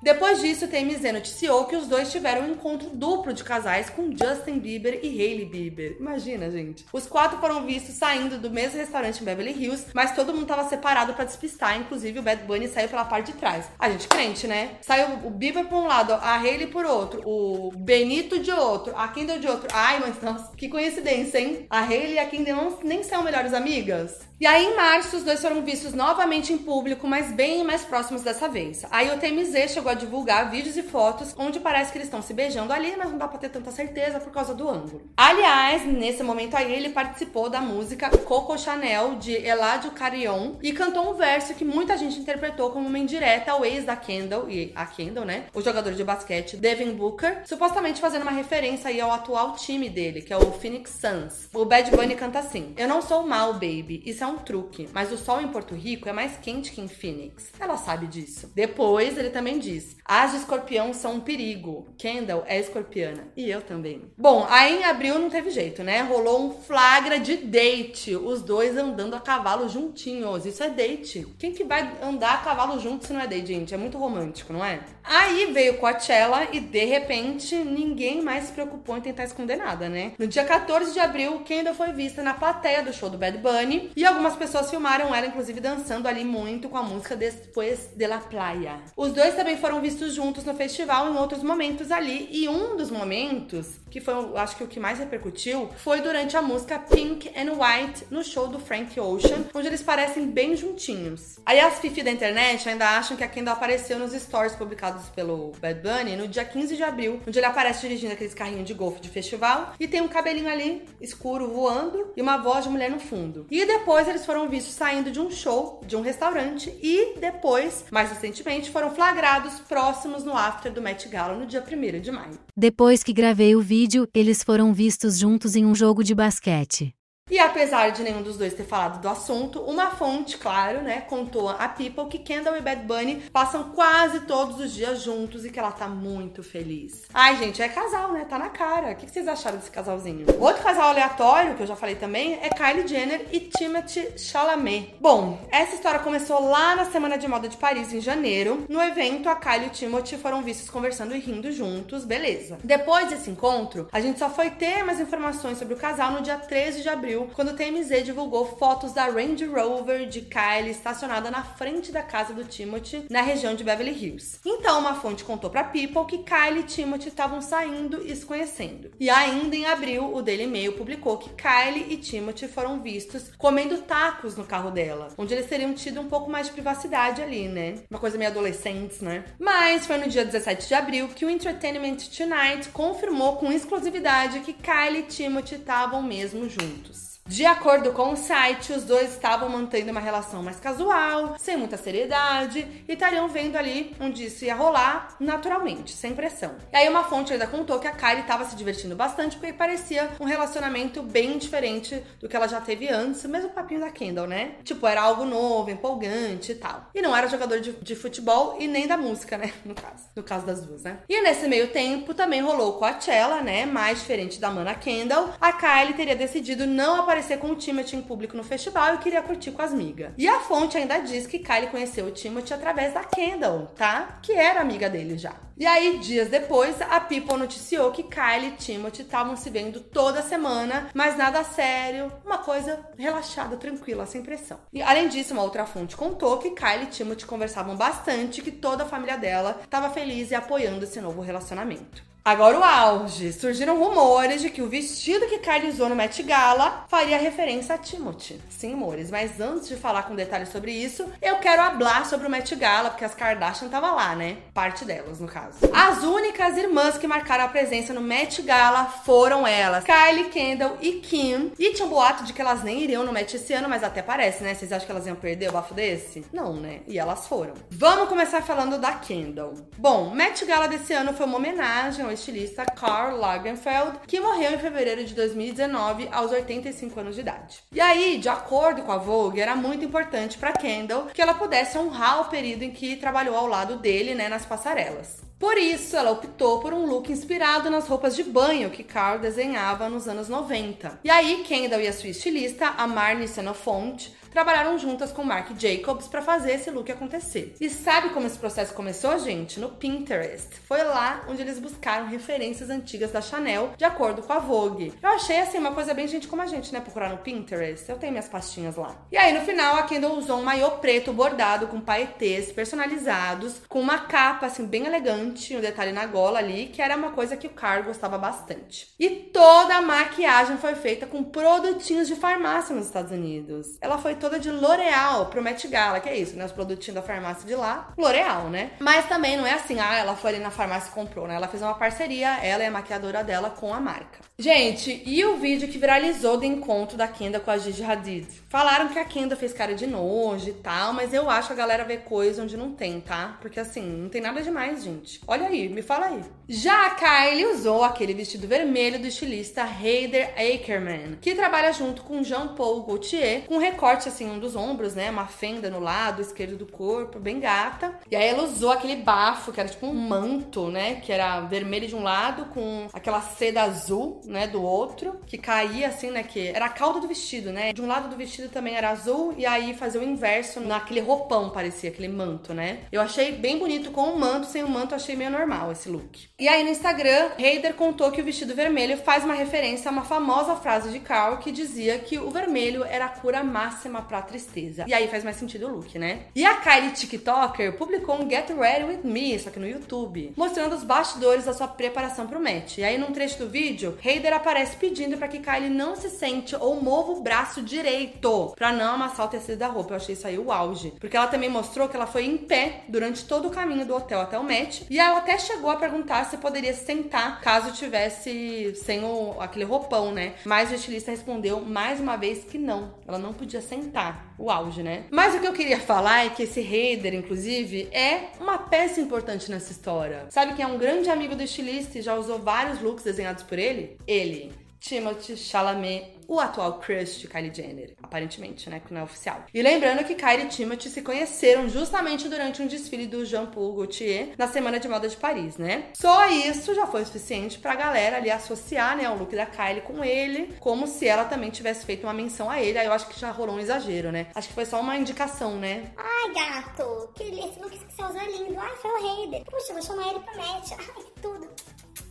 Depois 0.02 0.42
disso, 0.42 0.66
o 0.66 0.68
TMZ 0.68 1.12
noticiou 1.12 1.66
que 1.66 1.76
os 1.76 1.88
dois 1.88 2.12
tiveram 2.12 2.44
um 2.44 2.52
encontro 2.52 2.90
duplo 2.92 3.34
de 3.34 3.44
casais 3.44 3.90
com 3.90 4.12
Justin 4.12 4.60
Bieber 4.60 5.00
e 5.02 5.08
Hailey 5.22 5.46
Bieber. 5.46 5.98
Imagina, 6.00 6.52
gente. 6.52 6.86
Os 6.94 7.08
quatro 7.08 7.40
foram 7.40 7.66
vistos 7.66 7.96
saindo 7.96 8.38
do 8.38 8.50
mesmo 8.50 8.78
restaurante 8.78 9.22
em 9.22 9.26
Beverly 9.26 9.52
Hills, 9.52 9.88
mas 9.94 10.16
todo 10.16 10.34
mundo 10.34 10.46
tava 10.46 10.70
separado 10.70 11.14
para 11.14 11.26
despistar, 11.26 11.80
inclusive 11.80 12.20
o 12.20 12.22
Bad 12.22 12.44
Bunny 12.44 12.68
saiu 12.68 12.90
pela 12.90 13.06
parte 13.06 13.32
de 13.32 13.38
trás. 13.38 13.66
A 13.80 13.90
gente 13.90 14.08
crente, 14.08 14.48
né? 14.48 14.78
Saiu 14.82 15.26
o 15.26 15.30
Bieber 15.32 15.66
por 15.66 15.78
um 15.78 15.88
lado, 15.88 16.14
a 16.14 16.38
Hailey 16.38 16.68
por 16.68 16.86
outro, 16.86 17.22
o 17.26 17.72
Benito 17.76 18.40
de 18.40 18.52
outro, 18.52 18.96
a 18.96 19.08
Kendall 19.08 19.40
de 19.40 19.48
outro. 19.48 19.68
Ai, 19.74 20.00
mas 20.00 20.22
nossa, 20.22 20.56
que 20.56 20.70
coincidência, 20.70 21.40
hein? 21.40 21.66
A 21.70 21.82
Hailey 21.82 22.14
e 22.14 22.20
a 22.20 22.26
Kendall 22.28 22.80
nem 22.84 23.04
são 23.04 23.24
melhores 23.24 23.54
amigas. 23.54 24.28
E 24.40 24.46
aí, 24.46 24.66
em 24.66 24.76
março, 24.76 25.18
os 25.18 25.24
dois 25.24 25.42
foram 25.42 25.64
vistos 25.64 25.96
novamente 25.96 26.54
em 26.54 26.60
público, 26.60 27.08
mas 27.08 27.32
bem 27.32 27.64
mais 27.64 27.84
próximos 27.84 28.22
dessa 28.22 28.48
vez. 28.48 28.86
Aí 28.92 29.10
o 29.10 29.18
TMZ 29.18 29.72
chegou 29.74 29.87
a 29.90 29.94
divulgar 29.94 30.50
vídeos 30.50 30.78
e 30.78 30.84
fotos 30.84 31.34
onde 31.38 31.60
parece 31.60 31.92
que 31.92 31.98
eles 31.98 32.08
estão 32.08 32.22
se 32.22 32.34
beijando 32.34 32.74
ali, 32.74 32.96
mas 32.98 33.10
não 33.10 33.18
dá 33.18 33.28
pra 33.28 33.38
ter 33.38 33.50
tanta 33.50 33.72
certeza 33.72 34.20
por 34.20 34.32
causa 34.32 34.54
do 34.54 34.70
ângulo. 34.70 35.10
Aliás, 35.16 35.86
nesse 35.86 36.24
momento 36.24 36.56
aí, 36.56 36.74
ele 36.74 36.90
participou 36.90 37.50
da 37.50 37.62
música 37.62 38.10
Coco 38.10 38.58
Chanel, 38.58 39.16
de 39.16 39.34
Eladio 39.34 39.92
Carrion, 39.92 40.56
e 40.62 40.72
cantou 40.72 41.10
um 41.10 41.14
verso 41.14 41.54
que 41.54 41.66
muita 41.66 41.98
gente 41.98 42.20
interpretou 42.20 42.72
como 42.72 42.88
uma 42.88 43.00
indireta 43.00 43.52
ao 43.52 43.66
ex 43.66 43.86
da 43.86 43.96
Kendall, 43.96 44.50
e 44.50 44.72
a 44.76 44.86
Kendall, 44.86 45.26
né? 45.26 45.46
O 45.54 45.62
jogador 45.62 45.94
de 45.94 46.04
basquete 46.04 46.58
Devin 46.58 46.94
Booker, 46.94 47.42
supostamente 47.46 48.02
fazendo 48.02 48.24
uma 48.24 48.32
referência 48.32 48.90
aí 48.90 49.00
ao 49.00 49.12
atual 49.12 49.54
time 49.56 49.90
dele, 49.90 50.22
que 50.22 50.34
é 50.34 50.38
o 50.38 50.52
Phoenix 50.52 50.92
Suns. 50.92 51.50
O 51.54 51.66
Bad 51.66 51.92
Bunny 51.92 52.16
canta 52.16 52.40
assim: 52.40 52.74
Eu 52.78 52.88
não 52.88 53.02
sou 53.02 53.26
mal, 53.26 53.54
baby. 53.54 54.02
Isso 54.06 54.24
é 54.24 54.28
um 54.28 54.38
truque, 54.38 54.90
mas 54.94 55.12
o 55.12 55.18
sol 55.18 55.42
em 55.42 55.48
Porto 55.48 55.76
Rico 55.76 56.10
é 56.10 56.14
mais 56.14 56.38
quente 56.38 56.72
que 56.72 56.82
em 56.82 56.88
Phoenix. 56.88 57.52
Ela 57.60 57.78
sabe 57.78 58.08
disso. 58.08 58.52
Depois 58.54 59.18
ele 59.18 59.30
também 59.30 59.60
diz: 59.60 59.77
As 60.06 60.32
de 60.32 60.38
escorpião 60.38 60.94
são 60.94 61.16
um 61.16 61.20
perigo. 61.20 61.88
Kendall 61.98 62.44
é 62.48 62.60
escorpiana. 62.60 63.28
E 63.36 63.50
eu 63.50 63.62
também. 63.62 64.12
Bom, 64.18 64.46
aí 64.50 64.80
em 64.80 64.84
abril 64.86 65.20
não 65.20 65.30
teve 65.30 65.50
jeito, 65.50 65.84
né? 65.84 66.02
Rolou 66.02 66.48
um 66.48 66.52
flagra 66.52 67.20
de 67.20 67.38
date. 67.38 68.16
Os 68.16 68.42
dois 68.42 68.78
andando 68.78 69.16
a 69.16 69.20
cavalo 69.20 69.68
juntinhos. 69.68 70.46
Isso 70.46 70.64
é 70.64 70.70
date. 70.70 71.28
Quem 71.38 71.52
que 71.52 71.64
vai 71.64 71.98
andar 72.02 72.36
a 72.36 72.38
cavalo 72.38 72.80
junto 72.80 73.06
se 73.06 73.14
não 73.14 73.22
é 73.22 73.28
date, 73.28 73.48
gente? 73.48 73.74
É 73.74 73.78
muito 73.78 73.98
romântico, 73.98 74.54
não 74.54 74.64
é? 74.64 74.80
Aí 75.04 75.52
veio 75.54 75.78
Coachella 75.78 76.48
e 76.52 76.60
de 76.60 76.86
repente 76.86 77.56
ninguém 77.56 78.22
mais 78.22 78.46
se 78.46 78.52
preocupou 78.52 78.98
em 78.98 79.02
tentar 79.02 79.24
esconder 79.24 79.58
nada, 79.58 79.88
né? 79.88 80.14
No 80.18 80.28
dia 80.28 80.44
14 80.44 80.94
de 80.94 81.00
abril, 81.00 81.40
Kendall 81.42 81.74
foi 81.74 81.92
vista 81.92 82.22
na 82.22 82.34
plateia 82.34 82.84
do 82.84 82.94
show 82.94 83.10
do 83.10 83.18
Bad 83.18 83.38
Bunny 83.38 83.92
e 83.96 84.06
algumas 84.06 84.36
pessoas 84.36 84.70
filmaram 84.70 85.14
ela, 85.14 85.28
inclusive, 85.28 85.60
dançando 85.60 86.08
ali 86.08 86.24
muito 86.24 86.70
com 86.70 86.78
a 86.78 86.84
música 86.84 87.16
Depois 87.16 87.90
de 87.96 88.08
la 88.08 88.20
Playa. 88.20 88.82
Os 88.96 89.12
dois 89.12 89.36
também 89.36 89.58
foram 89.58 89.67
vistos 89.82 90.14
juntos 90.14 90.44
no 90.44 90.54
festival 90.54 91.12
em 91.12 91.18
outros 91.18 91.44
momentos 91.44 91.92
ali 91.92 92.28
e 92.32 92.48
um 92.48 92.76
dos 92.76 92.90
momentos 92.90 93.80
que 93.90 94.02
foi, 94.02 94.14
acho 94.36 94.56
que 94.56 94.64
o 94.64 94.68
que 94.68 94.80
mais 94.80 95.00
repercutiu, 95.00 95.70
foi 95.78 96.02
durante 96.02 96.36
a 96.36 96.42
música 96.42 96.78
Pink 96.78 97.30
and 97.30 97.54
White 97.54 98.06
no 98.12 98.24
show 98.24 98.48
do 98.48 98.60
Frank 98.60 99.00
Ocean, 99.00 99.46
onde 99.54 99.68
eles 99.68 99.82
parecem 99.82 100.28
bem 100.28 100.56
juntinhos. 100.56 101.40
Aí 101.46 101.60
as 101.60 101.80
fifi 101.80 102.04
da 102.04 102.12
internet 102.12 102.68
ainda 102.68 102.98
acham 102.98 103.18
que 103.18 103.24
a 103.24 103.28
Kendall 103.28 103.56
apareceu 103.56 103.98
nos 103.98 104.14
stories 104.14 104.56
publicados 104.56 105.08
pelo 105.10 105.52
Bad 105.60 105.82
Bunny 105.82 106.16
no 106.16 106.28
dia 106.28 106.46
15 106.46 106.76
de 106.76 106.84
abril, 106.84 107.22
onde 107.28 107.40
ele 107.40 107.46
aparece 107.46 107.82
dirigindo 107.82 108.14
aqueles 108.14 108.34
carrinhos 108.34 108.66
de 108.66 108.74
golfe 108.74 109.00
de 109.00 109.10
festival 109.10 109.74
e 109.80 109.88
tem 109.88 110.02
um 110.02 110.08
cabelinho 110.08 110.50
ali 110.50 110.84
escuro 111.00 111.48
voando 111.48 112.12
e 112.16 112.22
uma 112.22 112.38
voz 112.38 112.66
de 112.66 112.70
mulher 112.70 112.92
no 112.92 113.00
fundo. 113.00 113.48
E 113.50 113.66
depois 113.66 114.08
eles 114.08 114.26
foram 114.26 114.50
vistos 114.50 114.74
saindo 114.74 115.12
de 115.12 115.20
um 115.20 115.32
show, 115.32 115.82
de 115.86 115.96
um 115.96 116.02
restaurante 116.02 116.70
e 116.82 117.18
depois, 117.20 117.86
mais 117.92 118.10
recentemente, 118.10 118.70
foram 118.70 118.94
flagrados 118.94 119.57
próximos 119.60 120.24
no 120.24 120.36
after 120.36 120.72
do 120.72 120.82
Met 120.82 121.08
Gala 121.08 121.36
no 121.36 121.46
dia 121.46 121.64
1 121.64 122.02
de 122.02 122.12
maio. 122.12 122.40
Depois 122.56 123.04
que 123.04 123.14
gravei 123.14 123.56
o 123.56 123.62
vídeo, 123.62 124.08
eles 124.14 124.44
foram 124.44 124.74
vistos 124.74 125.18
juntos 125.18 125.56
em 125.56 125.66
um 125.66 125.76
jogo 125.76 126.04
de 126.04 126.14
basquete. 126.14 126.94
E 127.30 127.40
apesar 127.40 127.90
de 127.90 128.04
nenhum 128.04 128.22
dos 128.22 128.38
dois 128.38 128.54
ter 128.54 128.64
falado 128.64 129.02
do 129.02 129.10
assunto, 129.10 129.60
uma 129.62 129.92
fonte, 129.92 130.38
claro, 130.38 130.82
né, 130.82 131.02
contou 131.02 131.50
a 131.50 131.68
People 131.68 132.08
que 132.10 132.18
Kendall 132.18 132.56
e 132.56 132.62
Bad 132.62 132.84
Bunny 132.84 133.24
passam 133.34 133.72
quase 133.72 134.22
todos 134.22 134.62
os 134.62 134.72
dias 134.74 135.02
juntos 135.02 135.44
e 135.44 135.50
que 135.50 135.60
ela 135.60 135.72
tá 135.72 135.90
muito 135.90 136.42
feliz. 136.42 137.04
Ai, 137.14 137.36
gente, 137.36 137.62
é 137.62 137.68
casal, 137.68 138.14
né? 138.14 138.26
Tá 138.30 138.40
na 138.40 138.50
cara. 138.50 138.92
O 138.92 138.96
que 138.96 139.12
vocês 139.12 139.28
acharam 139.28 139.58
desse 139.58 139.70
casalzinho? 139.70 140.26
Outro 140.40 140.64
casal 140.64 140.90
aleatório, 140.90 141.56
que 141.56 141.64
eu 141.64 141.68
já 141.68 141.76
falei 141.76 141.96
também, 141.96 142.40
é 142.42 142.50
Kylie 142.50 142.88
Jenner 142.88 143.26
e 143.32 143.42
Timothy 143.42 144.18
Chalamet. 144.18 144.96
Bom, 145.02 145.38
essa 145.52 145.76
história 145.76 146.00
começou 146.00 146.50
lá 146.50 146.78
na 146.78 146.86
Semana 146.86 147.18
de 147.18 147.28
Moda 147.28 147.50
de 147.50 147.58
Paris, 147.58 147.92
em 147.92 148.00
janeiro. 148.00 148.66
No 148.70 148.82
evento, 148.82 149.28
a 149.28 149.36
Kylie 149.36 149.66
e 149.66 149.68
o 149.68 149.72
Timothy 149.72 150.18
foram 150.18 150.42
vistos 150.42 150.70
conversando 150.70 151.14
e 151.14 151.20
rindo 151.20 151.52
juntos, 151.52 152.06
beleza. 152.06 152.58
Depois 152.64 153.10
desse 153.10 153.30
encontro, 153.30 153.90
a 153.92 154.00
gente 154.00 154.18
só 154.18 154.30
foi 154.30 154.50
ter 154.50 154.82
mais 154.84 155.02
informações 155.02 155.58
sobre 155.58 155.74
o 155.74 155.78
casal 155.78 156.12
no 156.12 156.22
dia 156.22 156.38
13 156.38 156.82
de 156.82 156.88
abril 156.88 157.17
quando 157.26 157.50
o 157.50 157.56
TMZ 157.56 158.04
divulgou 158.04 158.58
fotos 158.58 158.94
da 158.94 159.06
Range 159.06 159.46
Rover 159.46 160.08
de 160.08 160.22
Kylie 160.22 160.72
estacionada 160.72 161.32
na 161.32 161.44
frente 161.44 161.92
da 161.92 162.04
casa 162.04 162.34
do 162.34 162.44
Timothy, 162.44 163.06
na 163.10 163.22
região 163.22 163.56
de 163.56 163.64
Beverly 163.64 163.92
Hills. 163.92 164.40
Então, 164.46 164.80
uma 164.80 164.96
fonte 164.96 165.24
contou 165.24 165.50
para 165.50 165.64
People 165.64 166.06
que 166.06 166.20
Kylie 166.20 166.62
e 166.62 166.64
Timothy 166.64 167.08
estavam 167.08 167.42
saindo 167.42 168.06
e 168.06 168.16
se 168.16 168.26
conhecendo. 168.26 168.92
E 169.00 169.10
ainda 169.10 169.56
em 169.56 169.66
abril, 169.66 170.14
o 170.14 170.22
Daily 170.22 170.48
Mail 170.48 170.74
publicou 170.74 171.18
que 171.18 171.30
Kylie 171.32 171.94
e 171.94 171.98
Timothy 171.98 172.48
foram 172.48 172.82
vistos 172.82 173.32
comendo 173.38 173.82
tacos 173.82 174.36
no 174.36 174.44
carro 174.44 174.72
dela, 174.72 175.10
onde 175.18 175.34
eles 175.34 175.48
teriam 175.48 175.74
tido 175.74 176.02
um 176.02 176.08
pouco 176.08 176.30
mais 176.30 176.48
de 176.48 176.54
privacidade 176.54 177.22
ali, 177.22 177.48
né? 177.48 177.76
Uma 177.90 178.00
coisa 178.00 178.18
meio 178.18 178.32
adolescentes, 178.32 179.02
né? 179.02 179.26
Mas 179.40 179.86
foi 179.86 179.98
no 179.98 180.08
dia 180.08 180.26
17 180.26 180.68
de 180.68 180.74
abril 180.74 181.08
que 181.10 181.26
o 181.26 181.30
Entertainment 181.30 181.98
Tonight 182.16 182.70
confirmou 182.70 183.38
com 183.38 183.52
exclusividade 183.52 184.42
que 184.42 184.54
Kylie 184.54 185.00
e 185.00 185.04
Timothy 185.04 185.56
estavam 185.56 186.02
mesmo 186.02 186.50
juntos. 186.50 187.07
De 187.28 187.46
acordo 187.46 187.92
com 187.92 188.14
o 188.14 188.16
site, 188.16 188.72
os 188.72 188.84
dois 188.84 189.12
estavam 189.12 189.50
mantendo 189.50 189.92
uma 189.92 190.00
relação 190.00 190.42
mais 190.42 190.62
casual, 190.62 191.36
sem 191.38 191.58
muita 191.58 191.76
seriedade, 191.76 192.66
e 192.88 192.94
estariam 192.94 193.28
vendo 193.28 193.58
ali 193.58 193.94
onde 194.00 194.26
isso 194.26 194.46
ia 194.46 194.56
rolar 194.56 195.16
naturalmente, 195.20 195.92
sem 195.92 196.16
pressão. 196.16 196.56
E 196.72 196.78
aí 196.78 196.88
uma 196.88 197.04
fonte 197.04 197.34
ainda 197.34 197.46
contou 197.46 197.80
que 197.80 197.88
a 197.88 197.92
Kylie 197.92 198.22
estava 198.22 198.46
se 198.46 198.56
divertindo 198.56 198.96
bastante 198.96 199.36
porque 199.36 199.52
parecia 199.52 200.10
um 200.22 200.26
relacionamento 200.26 201.04
bem 201.04 201.38
diferente 201.38 202.02
do 202.20 202.30
que 202.30 202.36
ela 202.36 202.48
já 202.48 202.62
teve 202.62 202.88
antes, 202.88 203.26
o 203.26 203.50
papinho 203.50 203.82
da 203.82 203.92
Kendall, 203.92 204.26
né? 204.26 204.56
Tipo, 204.64 204.88
era 204.88 205.02
algo 205.02 205.26
novo, 205.26 205.70
empolgante 205.70 206.54
e 206.54 206.56
tal. 206.56 206.90
E 206.96 207.02
não 207.02 207.16
era 207.16 207.28
jogador 207.28 207.60
de, 207.60 207.74
de 207.74 207.96
futebol 207.96 208.56
e 208.58 208.68
nem 208.68 208.88
da 208.88 208.96
música, 208.96 209.38
né? 209.38 209.52
No 209.66 209.76
caso. 209.76 210.06
No 210.16 210.24
caso 210.24 210.46
das 210.46 210.62
duas, 210.62 210.84
né? 210.84 211.00
E 211.10 211.22
nesse 211.22 211.48
meio 211.48 211.68
tempo 211.68 212.14
também 212.14 212.42
rolou 212.42 212.74
com 212.74 212.86
a 212.86 212.94
Coachella, 212.94 213.42
né? 213.42 213.66
Mais 213.66 214.00
diferente 214.00 214.40
da 214.40 214.50
mana 214.50 214.74
Kendall, 214.74 215.34
a 215.42 215.52
Kylie 215.52 215.94
teria 215.94 216.16
decidido 216.16 216.66
não 216.66 217.02
aparecer 217.02 217.17
aparecer 217.18 217.40
com 217.40 217.50
o 217.50 217.56
Timothy 217.56 217.96
em 217.96 218.02
público 218.02 218.38
no 218.38 218.44
festival 218.44 218.96
e 218.96 218.98
queria 219.00 219.22
curtir 219.22 219.52
com 219.52 219.62
as 219.62 219.74
migas. 219.74 220.14
E 220.18 220.28
a 220.28 220.40
fonte 220.40 220.78
ainda 220.78 221.00
diz 221.00 221.26
que 221.26 221.40
Kylie 221.40 221.70
conheceu 221.70 222.06
o 222.06 222.12
Timothy 222.12 222.54
através 222.54 222.94
da 222.94 223.04
Kendall, 223.04 223.68
tá? 223.76 224.20
Que 224.22 224.34
era 224.34 224.62
amiga 224.62 224.90
dele 224.90 225.18
já. 225.18 225.34
E 225.58 225.66
aí, 225.66 225.98
dias 225.98 226.30
depois, 226.30 226.80
a 226.82 227.00
People 227.00 227.38
noticiou 227.38 227.92
que 227.92 228.04
Kylie 228.04 228.50
e 228.50 228.52
Timothy 228.52 229.02
estavam 229.02 229.36
se 229.36 229.50
vendo 229.50 229.80
toda 229.80 230.22
semana, 230.22 230.92
mas 230.94 231.18
nada 231.18 231.44
sério, 231.44 232.12
uma 232.24 232.38
coisa 232.38 232.80
relaxada, 232.96 233.58
tranquila, 233.58 234.06
sem 234.06 234.22
pressão. 234.22 234.60
E 234.72 234.84
além 234.84 235.08
disso, 235.08 235.34
uma 235.34 235.42
outra 235.42 235.66
fonte 235.66 235.98
contou 235.98 236.38
que 236.38 236.52
Kylie 236.52 236.84
e 236.84 236.92
Timothy 236.92 237.26
conversavam 237.26 237.76
bastante, 237.76 238.44
que 238.44 238.52
toda 238.52 238.84
a 238.84 238.88
família 238.88 239.18
dela 239.18 239.60
estava 239.64 239.90
feliz 239.90 240.30
e 240.30 240.36
apoiando 240.36 240.84
esse 240.84 241.02
novo 241.02 241.22
relacionamento. 241.22 242.04
Agora 242.28 242.60
o 242.60 242.62
auge. 242.62 243.32
Surgiram 243.32 243.80
rumores 243.80 244.42
de 244.42 244.50
que 244.50 244.62
o 244.62 244.68
vestido 244.68 245.28
que 245.28 245.40
Kylie 245.40 245.70
usou 245.70 245.88
no 245.88 245.96
Met 245.96 246.22
Gala 246.24 246.84
faria 246.90 247.18
referência 247.18 247.76
a 247.76 247.78
Timothy. 247.78 248.42
Sim, 248.50 248.74
amores. 248.74 249.10
Mas 249.10 249.40
antes 249.40 249.70
de 249.70 249.78
falar 249.78 250.04
com 250.04 250.14
detalhes 250.14 250.50
sobre 250.50 250.74
isso, 250.74 251.06
eu 251.22 251.38
quero 251.38 251.62
hablar 251.62 252.06
sobre 252.06 252.28
o 252.28 252.30
Met 252.30 252.54
Gala, 252.54 252.90
porque 252.90 253.06
as 253.06 253.16
Kardashian 253.16 253.68
estavam 253.68 253.96
lá, 253.96 254.14
né? 254.14 254.40
Parte 254.54 254.84
delas, 254.84 255.22
no 255.22 255.28
caso. 255.30 255.60
As 255.74 256.04
únicas 256.04 256.58
irmãs 256.58 256.98
que 256.98 257.08
marcaram 257.08 257.46
a 257.46 257.48
presença 257.48 257.94
no 257.94 258.02
Met 258.02 258.42
Gala 258.42 258.88
foram 259.06 259.48
elas, 259.48 259.86
Kylie, 259.86 260.26
Kendall 260.26 260.78
e 260.82 260.96
Kim. 260.96 261.54
E 261.58 261.72
tinha 261.76 261.86
um 261.86 261.90
boato 261.90 262.26
de 262.26 262.34
que 262.34 262.42
elas 262.42 262.62
nem 262.62 262.82
iriam 262.82 263.06
no 263.06 263.14
Met 263.14 263.38
esse 263.38 263.54
ano, 263.54 263.70
mas 263.70 263.86
até 263.86 264.02
parece, 264.02 264.44
né? 264.44 264.54
Vocês 264.54 264.74
acham 264.74 264.86
que 264.86 264.92
elas 264.92 265.08
iam 265.08 265.16
perder 265.16 265.48
o 265.48 265.54
bafo 265.54 265.74
desse? 265.74 266.26
Não, 266.34 266.52
né? 266.58 266.82
E 266.90 267.00
elas 267.00 267.26
foram. 267.26 267.54
Vamos 267.72 268.10
começar 268.10 268.42
falando 268.42 268.78
da 268.78 268.92
Kendall. 268.92 269.54
Bom, 269.78 270.10
Met 270.14 270.44
Gala 270.44 270.68
desse 270.68 270.92
ano 270.92 271.14
foi 271.14 271.26
uma 271.26 271.38
homenagem 271.38 272.04
ao 272.04 272.17
estilista 272.18 272.66
Karl 272.66 273.18
Lagerfeld, 273.18 274.00
que 274.08 274.20
morreu 274.20 274.54
em 274.54 274.58
fevereiro 274.58 275.06
de 275.06 275.14
2019 275.14 276.10
aos 276.12 276.32
85 276.32 277.00
anos 277.00 277.16
de 277.16 277.22
idade. 277.22 277.60
E 277.72 277.80
aí, 277.80 278.18
de 278.18 278.28
acordo 278.28 278.82
com 278.82 278.92
a 278.92 278.98
Vogue, 278.98 279.40
era 279.40 279.56
muito 279.56 279.86
importante 279.86 280.38
para 280.38 280.54
Kendall 280.54 281.08
que 281.14 281.22
ela 281.22 281.34
pudesse 281.34 281.78
honrar 281.78 282.22
o 282.22 282.26
período 282.26 282.64
em 282.64 282.72
que 282.72 282.98
trabalhou 282.98 283.36
ao 283.36 283.48
lado 283.48 283.78
dele, 283.78 284.16
né, 284.16 284.28
nas 284.28 284.46
passarelas. 284.46 285.28
Por 285.40 285.56
isso, 285.56 285.96
ela 285.96 286.12
optou 286.12 286.60
por 286.60 286.74
um 286.74 286.88
look 286.88 287.12
inspirado 287.12 287.70
nas 287.70 287.88
roupas 287.88 288.16
de 288.16 288.24
banho 288.24 288.72
que 288.72 288.84
Carl 288.84 289.20
desenhava 289.20 289.88
nos 289.88 290.08
anos 290.08 290.28
90. 290.28 291.00
E 291.04 291.12
aí, 291.12 291.44
Kendall 291.44 291.82
e 291.82 291.88
a 291.88 291.94
sua 291.94 292.10
estilista, 292.10 292.74
a 292.76 292.88
Marnie 292.88 293.28
Xenophont, 293.28 294.12
trabalharam 294.32 294.78
juntas 294.78 295.12
com 295.12 295.24
Marc 295.24 295.52
Jacobs 295.58 296.08
para 296.08 296.22
fazer 296.22 296.54
esse 296.54 296.72
look 296.72 296.92
acontecer. 296.92 297.56
E 297.60 297.70
sabe 297.70 298.10
como 298.10 298.28
esse 298.28 298.38
processo 298.38 298.74
começou, 298.74 299.18
gente? 299.20 299.60
No 299.60 299.70
Pinterest. 299.70 300.60
Foi 300.68 300.84
lá 300.84 301.24
onde 301.28 301.42
eles 301.42 301.60
buscaram 301.60 302.08
referências 302.08 302.70
antigas 302.70 303.12
da 303.12 303.22
Chanel, 303.22 303.74
de 303.78 303.86
acordo 303.86 304.22
com 304.22 304.34
a 304.34 304.40
Vogue. 304.40 304.94
Eu 305.02 305.10
achei 305.10 305.40
assim 305.40 305.58
uma 305.58 305.74
coisa 305.74 305.94
bem 305.94 306.08
gente 306.08 306.28
como 306.28 306.42
a 306.42 306.46
gente, 306.46 306.74
né? 306.74 306.80
Procurar 306.80 307.10
no 307.10 307.18
Pinterest. 307.18 307.90
Eu 307.90 307.98
tenho 307.98 308.12
minhas 308.12 308.28
pastinhas 308.28 308.76
lá. 308.76 308.96
E 309.12 309.18
aí 309.18 309.34
no 309.34 309.46
final 309.46 309.78
a 309.78 309.84
Kendall 309.84 310.18
usou 310.18 310.40
um 310.40 310.44
maiô 310.44 310.72
preto 310.72 311.14
bordado 311.14 311.68
com 311.68 311.80
paetês 311.80 312.52
personalizados, 312.52 313.62
com 313.68 313.80
uma 313.80 314.00
capa 314.00 314.48
assim 314.48 314.66
bem 314.66 314.86
elegante, 314.86 315.56
um 315.56 315.62
detalhe 315.62 315.92
na 315.92 316.06
gola 316.06 316.40
ali, 316.40 316.68
que 316.68 316.82
era 316.82 316.96
uma 316.96 317.12
coisa 317.12 317.38
que 317.38 317.48
o 317.48 317.52
Carl 317.52 317.84
gostava 317.84 318.18
bastante. 318.18 318.94
E 319.00 319.10
toda 319.10 319.76
a 319.76 319.82
maquiagem 319.82 320.58
foi 320.58 320.76
feita 320.76 321.06
com 321.06 321.24
produtinhos 321.24 322.08
de 322.08 322.16
farmácia 322.16 322.76
nos 322.76 322.88
Estados 322.88 323.12
Unidos. 323.12 323.78
Ela 323.82 323.98
foi 323.98 324.16
toda 324.16 324.27
de 324.40 324.52
L'Oreal 324.52 325.28
pro 325.28 325.42
Met 325.42 325.68
Gala, 325.68 326.00
que 326.00 326.10
é 326.10 326.18
isso, 326.18 326.36
né? 326.36 326.46
Os 326.46 326.52
produtinhos 326.52 326.96
da 326.96 327.02
farmácia 327.02 327.48
de 327.48 327.56
lá, 327.56 327.94
L'Oreal, 327.98 328.50
né? 328.50 328.72
Mas 328.80 329.08
também 329.08 329.38
não 329.38 329.48
é 329.48 329.54
assim, 329.54 329.80
ah, 329.80 329.96
ela 329.96 330.16
foi 330.16 330.32
ali 330.32 330.40
na 330.40 330.52
farmácia 330.52 330.90
e 330.90 330.94
comprou, 330.94 331.28
né? 331.28 331.36
Ela 331.36 331.48
fez 331.48 331.64
uma 331.64 331.74
parceria, 331.74 332.38
ela 332.44 332.64
é 332.64 332.68
a 332.68 332.72
maquiadora 332.72 333.24
dela 333.24 333.50
com 333.50 333.74
a 333.74 333.80
marca. 333.80 334.28
Gente, 334.40 335.02
e 335.04 335.26
o 335.26 335.38
vídeo 335.38 335.68
que 335.68 335.80
viralizou 335.80 336.38
do 336.38 336.46
encontro 336.46 336.96
da 336.96 337.08
Kendall 337.08 337.42
com 337.42 337.50
a 337.50 337.58
Gigi 337.58 337.84
Hadid? 337.84 338.28
Falaram 338.50 338.88
que 338.88 339.00
a 339.00 339.04
Kendall 339.04 339.36
fez 339.36 339.52
cara 339.52 339.74
de 339.74 339.88
nojo 339.88 340.50
e 340.50 340.54
tal, 340.54 340.94
mas 340.94 341.12
eu 341.12 341.28
acho 341.28 341.52
a 341.52 341.56
galera 341.56 341.84
vê 341.84 341.98
coisa 341.98 342.44
onde 342.44 342.56
não 342.56 342.72
tem, 342.72 343.02
tá? 343.02 343.36
Porque 343.42 343.60
assim, 343.60 343.82
não 343.82 344.10
tem 344.10 344.22
nada 344.22 344.44
demais, 344.44 344.84
gente. 344.84 345.20
Olha 345.28 345.48
aí, 345.48 345.68
me 345.68 345.82
fala 345.82 346.06
aí. 346.06 346.22
Já 346.48 346.86
a 346.86 346.90
Kylie 346.92 347.48
usou 347.48 347.84
aquele 347.84 348.14
vestido 348.14 348.48
vermelho 348.48 349.00
do 349.00 349.08
estilista 349.08 349.68
Heider 349.68 350.34
Ackerman, 350.38 351.18
que 351.20 351.34
trabalha 351.34 351.74
junto 351.74 352.04
com 352.04 352.24
Jean 352.24 352.50
Paul 352.50 352.84
Gaultier, 352.84 353.46
com 353.48 353.58
recorte 353.58 354.07
assim, 354.08 354.30
um 354.30 354.40
dos 354.40 354.56
ombros, 354.56 354.96
né? 354.96 355.10
Uma 355.10 355.28
fenda 355.28 355.70
no 355.70 355.80
lado 355.80 356.22
esquerdo 356.22 356.58
do 356.58 356.66
corpo, 356.66 357.20
bem 357.20 357.40
gata. 357.40 358.00
E 358.10 358.16
aí 358.16 358.28
ela 358.28 358.44
usou 358.44 358.72
aquele 358.72 358.98
bafo, 358.98 359.52
que 359.52 359.60
era 359.60 359.70
tipo 359.70 359.86
um 359.88 359.94
manto, 359.94 360.70
né? 360.70 360.96
Que 360.96 361.12
era 361.12 361.42
vermelho 361.42 361.88
de 361.88 361.96
um 361.96 362.04
lado, 362.04 362.46
com 362.46 362.88
aquela 362.94 363.22
seda 363.22 363.64
azul, 363.64 364.22
né? 364.26 364.48
Do 364.48 364.62
outro, 364.62 365.20
que 365.26 365.38
caía 365.38 365.88
assim, 365.88 366.12
né? 366.12 366.24
Que 366.24 366.48
era 366.50 366.66
a 366.66 366.70
cauda 366.70 367.00
do 367.00 367.08
vestido, 367.08 367.52
né? 367.52 367.74
De 367.74 367.82
um 367.82 367.88
lado 367.88 368.10
do 368.10 368.16
vestido 368.16 368.50
também 368.50 368.76
era 368.76 368.90
azul, 368.90 369.34
e 369.38 369.46
aí 369.46 369.74
fazia 369.74 370.02
o 370.02 370.04
inverso 370.04 370.60
naquele 370.60 371.00
roupão, 371.00 371.50
parecia, 371.50 371.90
aquele 371.90 372.08
manto, 372.08 372.54
né? 372.54 372.80
Eu 372.92 373.02
achei 373.02 373.32
bem 373.32 373.58
bonito 373.58 373.92
com 373.92 374.12
o 374.12 374.20
manto, 374.20 374.48
sem 374.48 374.64
o 374.64 374.70
manto 374.70 374.96
achei 374.96 375.16
meio 375.16 375.30
normal 375.30 375.72
esse 375.72 375.90
look. 375.90 376.28
E 376.40 376.48
aí 376.48 376.64
no 376.64 376.70
Instagram, 376.70 377.32
Heider 377.38 377.74
contou 377.74 378.12
que 378.12 378.22
o 378.22 378.26
vestido 378.26 378.56
vermelho 378.56 378.98
faz 378.98 379.24
uma 379.24 379.34
referência 379.34 379.90
a 379.90 379.92
uma 379.92 380.04
famosa 380.04 380.56
frase 380.56 380.92
de 380.92 381.00
Carl 381.00 381.38
que 381.38 381.52
dizia 381.52 381.98
que 382.00 382.18
o 382.18 382.30
vermelho 382.30 382.84
era 382.84 383.06
a 383.06 383.10
cura 383.10 383.44
máxima 383.44 383.97
máxima 383.98 384.02
pra 384.02 384.22
tristeza. 384.22 384.86
E 384.88 384.94
aí 384.94 385.08
faz 385.08 385.24
mais 385.24 385.38
sentido 385.38 385.68
o 385.68 385.76
look, 385.76 385.98
né? 385.98 386.22
E 386.36 386.46
a 386.46 386.56
Kylie 386.56 386.92
TikToker 386.92 387.78
publicou 387.78 388.16
um 388.16 388.30
Get 388.30 388.50
Ready 388.50 388.84
With 388.84 389.02
Me, 389.04 389.38
só 389.40 389.50
que 389.50 389.60
no 389.60 389.68
YouTube, 389.68 390.34
mostrando 390.36 390.76
os 390.76 390.84
bastidores 390.84 391.46
da 391.46 391.54
sua 391.54 391.68
preparação 391.68 392.28
pro 392.28 392.42
match. 392.42 392.78
E 392.78 392.84
aí 392.84 392.98
num 392.98 393.12
trecho 393.12 393.40
do 393.40 393.50
vídeo, 393.50 393.98
Heider 394.04 394.34
aparece 394.34 394.76
pedindo 394.78 395.18
para 395.18 395.28
que 395.28 395.40
Kylie 395.40 395.70
não 395.70 395.96
se 395.96 396.10
sente 396.10 396.56
ou 396.56 396.82
mova 396.82 397.12
o 397.12 397.22
braço 397.22 397.62
direito 397.62 398.54
para 398.56 398.72
não 398.72 398.96
amassar 398.96 399.26
o 399.26 399.30
tecido 399.30 399.58
da 399.58 399.68
roupa. 399.68 399.94
Eu 399.94 399.98
achei 399.98 400.14
isso 400.14 400.28
aí 400.28 400.38
o 400.38 400.52
auge. 400.52 400.94
Porque 401.00 401.18
ela 401.18 401.28
também 401.28 401.50
mostrou 401.50 401.90
que 401.90 401.96
ela 401.96 402.08
foi 402.08 402.26
em 402.26 402.38
pé 402.38 402.84
durante 402.88 403.26
todo 403.26 403.48
o 403.48 403.52
caminho 403.52 403.86
do 403.86 403.96
hotel 403.96 404.22
até 404.22 404.38
o 404.38 404.44
match. 404.44 404.82
E 404.90 405.00
ela 405.00 405.18
até 405.20 405.38
chegou 405.38 405.70
a 405.70 405.76
perguntar 405.76 406.26
se 406.26 406.38
poderia 406.38 406.74
sentar 406.74 407.42
caso 407.42 407.72
tivesse 407.72 408.76
sem 408.76 409.04
o, 409.04 409.36
aquele 409.40 409.66
roupão, 409.66 410.12
né? 410.12 410.34
Mas 410.46 410.72
o 410.72 410.76
estilista 410.76 411.12
respondeu 411.12 411.62
mais 411.62 412.00
uma 412.00 412.16
vez 412.16 412.44
que 412.44 412.58
não. 412.58 412.94
Ela 413.08 413.18
não 413.18 413.34
podia 413.34 413.62
sentar 413.62 413.87
tá 413.88 414.34
o 414.38 414.52
auge, 414.52 414.84
né? 414.84 415.06
Mas 415.12 415.36
o 415.36 415.40
que 415.40 415.48
eu 415.48 415.54
queria 415.54 415.80
falar 415.80 416.26
é 416.26 416.30
que 416.30 416.44
esse 416.44 416.62
Raider, 416.62 417.14
inclusive, 417.14 417.90
é 417.92 418.30
uma 418.40 418.58
peça 418.58 419.02
importante 419.02 419.50
nessa 419.50 419.72
história. 419.72 420.28
Sabe 420.30 420.54
quem 420.54 420.64
é 420.64 420.68
um 420.68 420.78
grande 420.78 421.10
amigo 421.10 421.36
do 421.36 421.44
estilista 421.44 422.00
e 422.00 422.02
já 422.02 422.16
usou 422.16 422.40
vários 422.40 422.82
looks 422.82 423.04
desenhados 423.04 423.44
por 423.44 423.58
ele? 423.58 423.98
Ele. 424.06 424.52
Timothy 424.80 425.36
Chalamet, 425.38 426.18
o 426.28 426.40
atual 426.40 426.80
crush 426.80 427.20
de 427.20 427.28
Kylie 427.28 427.54
Jenner. 427.54 427.94
Aparentemente, 428.02 428.70
né? 428.70 428.82
Que 428.86 428.94
não 428.94 429.02
é 429.02 429.04
oficial. 429.04 429.46
E 429.54 429.62
lembrando 429.62 430.04
que 430.04 430.16
Kylie 430.16 430.46
e 430.46 430.50
Timothy 430.50 430.90
se 430.90 431.02
conheceram 431.02 431.70
justamente 431.70 432.28
durante 432.28 432.62
um 432.62 432.68
desfile 432.68 433.08
do 433.08 433.26
Jean 433.26 433.46
Paul 433.46 433.76
Gaultier 433.76 434.34
na 434.38 434.48
Semana 434.48 434.80
de 434.80 434.88
Moda 434.88 435.08
de 435.08 435.16
Paris, 435.16 435.58
né? 435.58 435.86
Só 435.94 436.28
isso 436.28 436.74
já 436.76 436.86
foi 436.86 437.06
suficiente 437.06 437.60
pra 437.60 437.76
galera 437.76 438.18
ali 438.18 438.30
associar, 438.30 438.98
né, 438.98 439.10
o 439.10 439.16
look 439.16 439.36
da 439.36 439.46
Kylie 439.46 439.82
com 439.82 440.04
ele, 440.04 440.56
como 440.60 440.88
se 440.88 441.08
ela 441.08 441.26
também 441.26 441.50
tivesse 441.50 441.86
feito 441.86 442.04
uma 442.04 442.14
menção 442.14 442.50
a 442.50 442.62
ele. 442.62 442.78
Aí 442.78 442.86
eu 442.86 442.94
acho 442.94 443.08
que 443.08 443.20
já 443.20 443.32
rolou 443.32 443.56
um 443.56 443.60
exagero, 443.60 444.12
né? 444.12 444.28
Acho 444.36 444.50
que 444.50 444.54
foi 444.54 444.66
só 444.66 444.80
uma 444.80 444.98
indicação, 444.98 445.58
né? 445.58 445.92
Ai, 445.98 446.34
gato, 446.34 447.10
que 447.16 447.24
esse 447.24 447.60
look 447.60 447.72
que 447.72 447.94
você 447.94 448.04
usou 448.04 448.22
é 448.22 448.26
lindo. 448.32 448.60
Ai, 448.60 448.76
foi 448.76 448.92
o 448.92 449.18
Raider. 449.18 449.44
Puxa, 449.46 449.74
vou 449.74 449.82
chamar 449.82 450.08
ele 450.10 450.20
pro 450.20 450.38
match. 450.38 450.72
Ai, 450.74 451.04
tudo. 451.22 451.48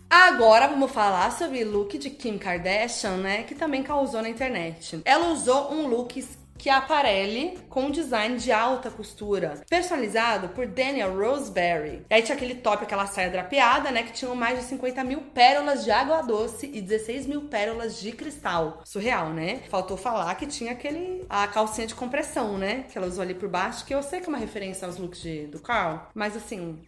Agora 0.08 0.68
vamos 0.68 0.92
falar 0.92 1.32
sobre 1.32 1.64
o 1.64 1.70
look 1.70 1.98
de 1.98 2.10
Kim 2.10 2.38
Kardashian, 2.38 3.16
né? 3.16 3.42
Que 3.42 3.54
também 3.54 3.82
causou 3.82 4.22
na 4.22 4.28
internet. 4.28 5.00
Ela 5.04 5.28
usou 5.28 5.72
um 5.72 5.88
look 5.88 6.22
que 6.56 6.70
aparelhe 6.70 7.58
com 7.68 7.90
design 7.90 8.38
de 8.38 8.50
alta 8.50 8.90
costura, 8.90 9.60
personalizado 9.68 10.48
por 10.48 10.66
Daniel 10.66 11.16
Roseberry. 11.16 12.04
E 12.08 12.14
aí 12.14 12.22
tinha 12.22 12.34
aquele 12.34 12.54
top, 12.54 12.84
aquela 12.84 13.06
saia 13.06 13.30
drapeada, 13.30 13.90
né? 13.90 14.02
Que 14.02 14.12
tinha 14.12 14.34
mais 14.34 14.58
de 14.58 14.64
50 14.64 15.04
mil 15.04 15.20
pérolas 15.20 15.84
de 15.84 15.90
água 15.90 16.22
doce 16.22 16.70
e 16.72 16.80
16 16.80 17.26
mil 17.26 17.42
pérolas 17.42 18.00
de 18.00 18.12
cristal. 18.12 18.80
Surreal, 18.84 19.30
né? 19.30 19.60
Faltou 19.68 19.96
falar 19.96 20.34
que 20.36 20.46
tinha 20.46 20.72
aquele. 20.72 21.24
a 21.28 21.46
calcinha 21.48 21.86
de 21.86 21.94
compressão, 21.94 22.56
né? 22.56 22.84
Que 22.90 22.96
ela 22.96 23.06
usou 23.06 23.22
ali 23.22 23.34
por 23.34 23.48
baixo, 23.48 23.84
que 23.84 23.94
eu 23.94 24.02
sei 24.02 24.20
que 24.20 24.26
é 24.26 24.28
uma 24.28 24.38
referência 24.38 24.86
aos 24.86 24.96
looks 24.96 25.20
de, 25.20 25.46
do 25.46 25.60
Carl, 25.60 26.08
mas 26.14 26.36
assim, 26.36 26.78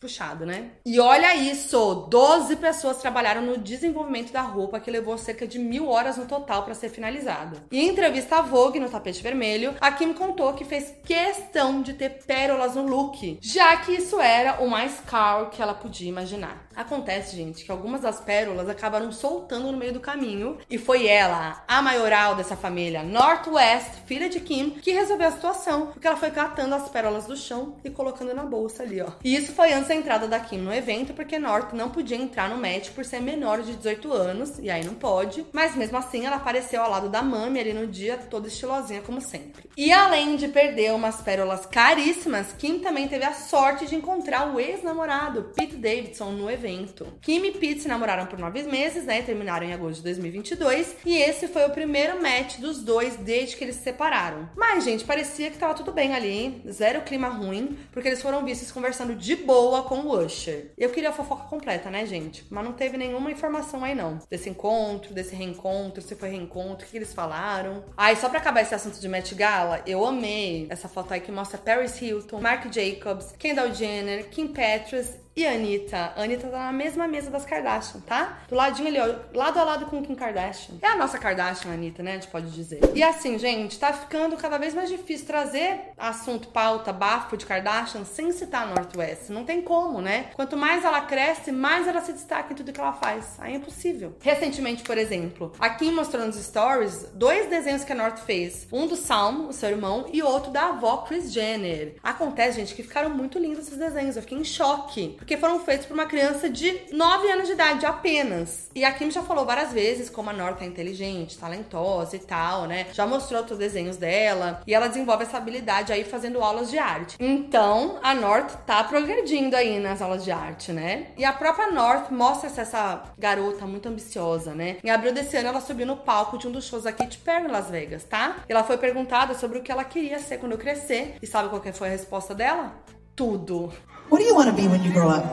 puxado, 0.00 0.44
né? 0.44 0.70
E 0.84 1.00
olha 1.00 1.34
isso! 1.34 2.06
12 2.08 2.56
pessoas 2.56 2.98
trabalharam 2.98 3.42
no 3.42 3.58
desenvolvimento 3.58 4.32
da 4.32 4.42
roupa, 4.42 4.80
que 4.80 4.90
levou 4.90 5.16
cerca 5.16 5.46
de 5.46 5.58
mil 5.58 5.88
horas 5.88 6.16
no 6.16 6.26
total 6.26 6.64
para 6.64 6.74
ser 6.74 6.88
finalizada. 6.88 7.64
Em 7.72 7.88
entrevista 7.88 8.36
à 8.36 8.42
Vogue, 8.42 8.80
no 8.80 8.88
tapete 8.88 9.22
vermelho, 9.22 9.74
a 9.80 9.90
Kim 9.92 10.12
contou 10.12 10.52
que 10.54 10.64
fez 10.64 10.94
questão 11.04 11.82
de 11.82 11.94
ter 11.94 12.24
pérolas 12.26 12.74
no 12.74 12.86
look, 12.86 13.38
já 13.40 13.76
que 13.78 13.92
isso 13.92 14.20
era 14.20 14.62
o 14.62 14.68
mais 14.68 15.00
caro 15.06 15.50
que 15.50 15.62
ela 15.62 15.74
podia 15.74 16.08
imaginar. 16.08 16.66
Acontece, 16.76 17.34
gente, 17.34 17.64
que 17.64 17.72
algumas 17.72 18.02
das 18.02 18.20
pérolas 18.20 18.68
acabaram 18.68 19.10
soltando 19.10 19.72
no 19.72 19.78
meio 19.78 19.94
do 19.94 20.00
caminho, 20.00 20.58
e 20.68 20.76
foi 20.76 21.06
ela, 21.06 21.64
a 21.66 21.80
maioral 21.80 22.34
dessa 22.34 22.54
família, 22.54 23.02
Northwest, 23.02 24.02
filha 24.04 24.28
de 24.28 24.40
Kim, 24.40 24.70
que 24.70 24.92
resolveu 24.92 25.28
a 25.28 25.32
situação, 25.32 25.86
porque 25.86 26.06
ela 26.06 26.16
foi 26.16 26.30
catando 26.30 26.74
as 26.74 26.88
pérolas 26.88 27.24
do 27.26 27.36
chão 27.36 27.76
e 27.82 27.88
colocando 27.88 28.34
na 28.34 28.44
bolsa 28.44 28.82
ali, 28.82 29.00
ó. 29.00 29.08
E 29.24 29.34
isso 29.34 29.52
foi 29.52 29.72
antes 29.72 29.85
da 29.88 29.94
entrada 29.94 30.26
da 30.28 30.40
Kim 30.40 30.58
no 30.58 30.72
evento, 30.72 31.14
porque 31.14 31.38
North 31.38 31.72
não 31.72 31.90
podia 31.90 32.16
entrar 32.16 32.48
no 32.48 32.56
match 32.56 32.90
por 32.90 33.04
ser 33.04 33.20
menor 33.20 33.62
de 33.62 33.74
18 33.76 34.12
anos, 34.12 34.58
e 34.58 34.70
aí 34.70 34.84
não 34.84 34.94
pode. 34.94 35.46
Mas 35.52 35.74
mesmo 35.74 35.96
assim, 35.98 36.26
ela 36.26 36.36
apareceu 36.36 36.82
ao 36.82 36.90
lado 36.90 37.08
da 37.08 37.22
Mami 37.22 37.60
ali 37.60 37.72
no 37.72 37.86
dia, 37.86 38.16
toda 38.16 38.48
estilosinha 38.48 39.02
como 39.02 39.20
sempre. 39.20 39.68
E 39.76 39.92
além 39.92 40.36
de 40.36 40.48
perder 40.48 40.92
umas 40.92 41.20
pérolas 41.20 41.66
caríssimas, 41.66 42.52
Kim 42.58 42.78
também 42.78 43.08
teve 43.08 43.24
a 43.24 43.32
sorte 43.32 43.86
de 43.86 43.94
encontrar 43.94 44.54
o 44.54 44.60
ex-namorado, 44.60 45.52
Pete 45.54 45.76
Davidson, 45.76 46.30
no 46.32 46.50
evento. 46.50 47.06
Kim 47.20 47.44
e 47.44 47.52
Pete 47.52 47.82
se 47.82 47.88
namoraram 47.88 48.26
por 48.26 48.38
nove 48.38 48.62
meses, 48.64 49.04
né? 49.04 49.22
Terminaram 49.22 49.66
em 49.66 49.72
agosto 49.72 49.98
de 49.98 50.04
2022, 50.04 50.96
e 51.04 51.16
esse 51.16 51.48
foi 51.48 51.64
o 51.66 51.70
primeiro 51.70 52.20
match 52.22 52.58
dos 52.58 52.82
dois 52.82 53.16
desde 53.16 53.56
que 53.56 53.64
eles 53.64 53.76
se 53.76 53.82
separaram. 53.82 54.48
Mas, 54.56 54.84
gente, 54.84 55.04
parecia 55.04 55.50
que 55.50 55.58
tava 55.58 55.74
tudo 55.74 55.92
bem 55.92 56.14
ali, 56.14 56.28
hein? 56.28 56.62
Zero 56.70 57.02
clima 57.02 57.28
ruim, 57.28 57.76
porque 57.92 58.08
eles 58.08 58.22
foram 58.22 58.44
vistos 58.44 58.72
conversando 58.72 59.14
de 59.14 59.36
boa 59.36 59.75
com 59.82 60.00
o 60.00 60.24
Usher. 60.24 60.72
Eu 60.76 60.90
queria 60.90 61.10
a 61.10 61.12
fofoca 61.12 61.44
completa, 61.44 61.90
né, 61.90 62.04
gente? 62.06 62.44
Mas 62.50 62.64
não 62.64 62.72
teve 62.72 62.96
nenhuma 62.96 63.30
informação 63.30 63.84
aí, 63.84 63.94
não. 63.94 64.18
Desse 64.30 64.48
encontro, 64.48 65.14
desse 65.14 65.34
reencontro, 65.34 66.02
se 66.02 66.14
foi 66.14 66.28
reencontro, 66.28 66.86
o 66.86 66.90
que 66.90 66.96
eles 66.96 67.12
falaram. 67.14 67.84
Ai, 67.96 68.16
só 68.16 68.28
pra 68.28 68.38
acabar 68.38 68.62
esse 68.62 68.74
assunto 68.74 69.00
de 69.00 69.08
Met 69.08 69.34
Gala, 69.34 69.82
eu 69.86 70.04
amei 70.04 70.66
essa 70.70 70.88
foto 70.88 71.12
aí 71.12 71.20
que 71.20 71.32
mostra 71.32 71.58
Paris 71.58 72.00
Hilton, 72.00 72.40
Marc 72.40 72.72
Jacobs, 72.72 73.32
Kendall 73.38 73.72
Jenner, 73.74 74.28
Kim 74.28 74.48
Petras 74.48 75.25
e 75.36 75.46
Anitta. 75.46 76.14
A 76.16 76.22
Anitta 76.22 76.48
tá 76.48 76.58
na 76.58 76.72
mesma 76.72 77.06
mesa 77.06 77.30
das 77.30 77.44
Kardashian, 77.44 78.00
tá? 78.00 78.38
Do 78.48 78.54
ladinho 78.54 78.88
ali, 78.88 78.98
ó, 78.98 79.36
lado 79.36 79.58
a 79.58 79.64
lado 79.64 79.84
com 79.84 80.02
Kim 80.02 80.14
Kardashian. 80.14 80.76
É 80.80 80.86
a 80.86 80.96
nossa 80.96 81.18
Kardashian, 81.18 81.72
Anitta, 81.72 82.02
né? 82.02 82.12
A 82.12 82.14
gente 82.14 82.28
pode 82.28 82.50
dizer. 82.50 82.80
E 82.94 83.02
assim, 83.02 83.38
gente, 83.38 83.78
tá 83.78 83.92
ficando 83.92 84.34
cada 84.38 84.56
vez 84.56 84.72
mais 84.72 84.88
difícil 84.88 85.26
trazer 85.26 85.92
assunto, 85.98 86.48
pauta, 86.48 86.90
bafo 86.90 87.36
de 87.36 87.44
Kardashian 87.44 88.06
sem 88.06 88.32
citar 88.32 88.62
a 88.62 88.66
Northwest. 88.66 89.28
Não 89.28 89.44
tem 89.44 89.60
como, 89.60 90.00
né? 90.00 90.30
Quanto 90.34 90.56
mais 90.56 90.82
ela 90.84 91.02
cresce, 91.02 91.52
mais 91.52 91.86
ela 91.86 92.00
se 92.00 92.14
destaca 92.14 92.54
em 92.54 92.56
tudo 92.56 92.72
que 92.72 92.80
ela 92.80 92.94
faz. 92.94 93.36
Aí 93.38 93.52
é 93.52 93.56
impossível. 93.56 94.16
Recentemente, 94.20 94.82
por 94.82 94.96
exemplo, 94.96 95.52
a 95.58 95.68
Kim 95.68 95.92
mostrou 95.92 96.24
nos 96.24 96.36
stories 96.36 97.10
dois 97.12 97.46
desenhos 97.50 97.84
que 97.84 97.92
a 97.92 97.96
North 97.96 98.20
fez. 98.20 98.66
Um 98.72 98.86
do 98.86 98.96
Salmo, 98.96 99.48
o 99.48 99.52
seu 99.52 99.68
irmão, 99.68 100.06
e 100.10 100.22
outro 100.22 100.50
da 100.50 100.68
avó 100.68 100.98
Chris 100.98 101.30
Jenner. 101.30 101.96
Acontece, 102.02 102.58
gente, 102.58 102.74
que 102.74 102.82
ficaram 102.82 103.10
muito 103.10 103.38
lindos 103.38 103.66
esses 103.66 103.76
desenhos. 103.76 104.16
Eu 104.16 104.22
fiquei 104.22 104.38
em 104.38 104.44
choque 104.44 105.18
porque 105.26 105.36
foram 105.36 105.58
feitos 105.58 105.86
por 105.86 105.94
uma 105.94 106.06
criança 106.06 106.48
de 106.48 106.82
9 106.92 107.28
anos 107.28 107.48
de 107.48 107.54
idade 107.54 107.84
apenas. 107.84 108.70
E 108.76 108.84
a 108.84 108.92
Kim 108.92 109.10
já 109.10 109.22
falou 109.22 109.44
várias 109.44 109.72
vezes 109.72 110.08
como 110.08 110.30
a 110.30 110.32
North 110.32 110.62
é 110.62 110.64
inteligente, 110.64 111.36
talentosa 111.36 112.14
e 112.14 112.20
tal, 112.20 112.66
né? 112.66 112.86
Já 112.92 113.08
mostrou 113.08 113.40
outros 113.40 113.58
desenhos 113.58 113.96
dela 113.96 114.62
e 114.64 114.72
ela 114.72 114.86
desenvolve 114.86 115.24
essa 115.24 115.36
habilidade 115.36 115.92
aí 115.92 116.04
fazendo 116.04 116.40
aulas 116.40 116.70
de 116.70 116.78
arte. 116.78 117.16
Então, 117.18 117.98
a 118.04 118.14
North 118.14 118.54
tá 118.64 118.84
progredindo 118.84 119.56
aí 119.56 119.80
nas 119.80 120.00
aulas 120.00 120.22
de 120.22 120.30
arte, 120.30 120.70
né? 120.70 121.08
E 121.18 121.24
a 121.24 121.32
própria 121.32 121.72
North 121.72 122.12
mostra 122.12 122.48
essa 122.48 123.02
garota 123.18 123.66
muito 123.66 123.88
ambiciosa, 123.88 124.54
né? 124.54 124.76
Em 124.84 124.90
abril 124.90 125.12
desse 125.12 125.36
ano 125.36 125.48
ela 125.48 125.60
subiu 125.60 125.86
no 125.86 125.96
palco 125.96 126.38
de 126.38 126.46
um 126.46 126.52
dos 126.52 126.66
shows 126.66 126.84
da 126.84 126.92
Katy 126.92 127.18
Perry 127.18 127.46
em 127.46 127.50
Las 127.50 127.68
Vegas, 127.68 128.04
tá? 128.04 128.44
E 128.48 128.52
ela 128.52 128.62
foi 128.62 128.78
perguntada 128.78 129.34
sobre 129.34 129.58
o 129.58 129.62
que 129.62 129.72
ela 129.72 129.82
queria 129.82 130.20
ser 130.20 130.38
quando 130.38 130.56
crescer. 130.56 131.16
E 131.20 131.26
sabe 131.26 131.48
qual 131.48 131.60
que 131.60 131.72
foi 131.72 131.88
a 131.88 131.90
resposta 131.90 132.32
dela? 132.32 132.72
Tudo. 133.16 133.72
What 134.08 134.18
do 134.18 134.24
you 134.24 134.34
want 134.34 134.48
to 134.48 134.56
be 134.62 134.68
when 134.68 134.84
you 134.84 134.92
grow 134.92 135.08
up? 135.08 135.24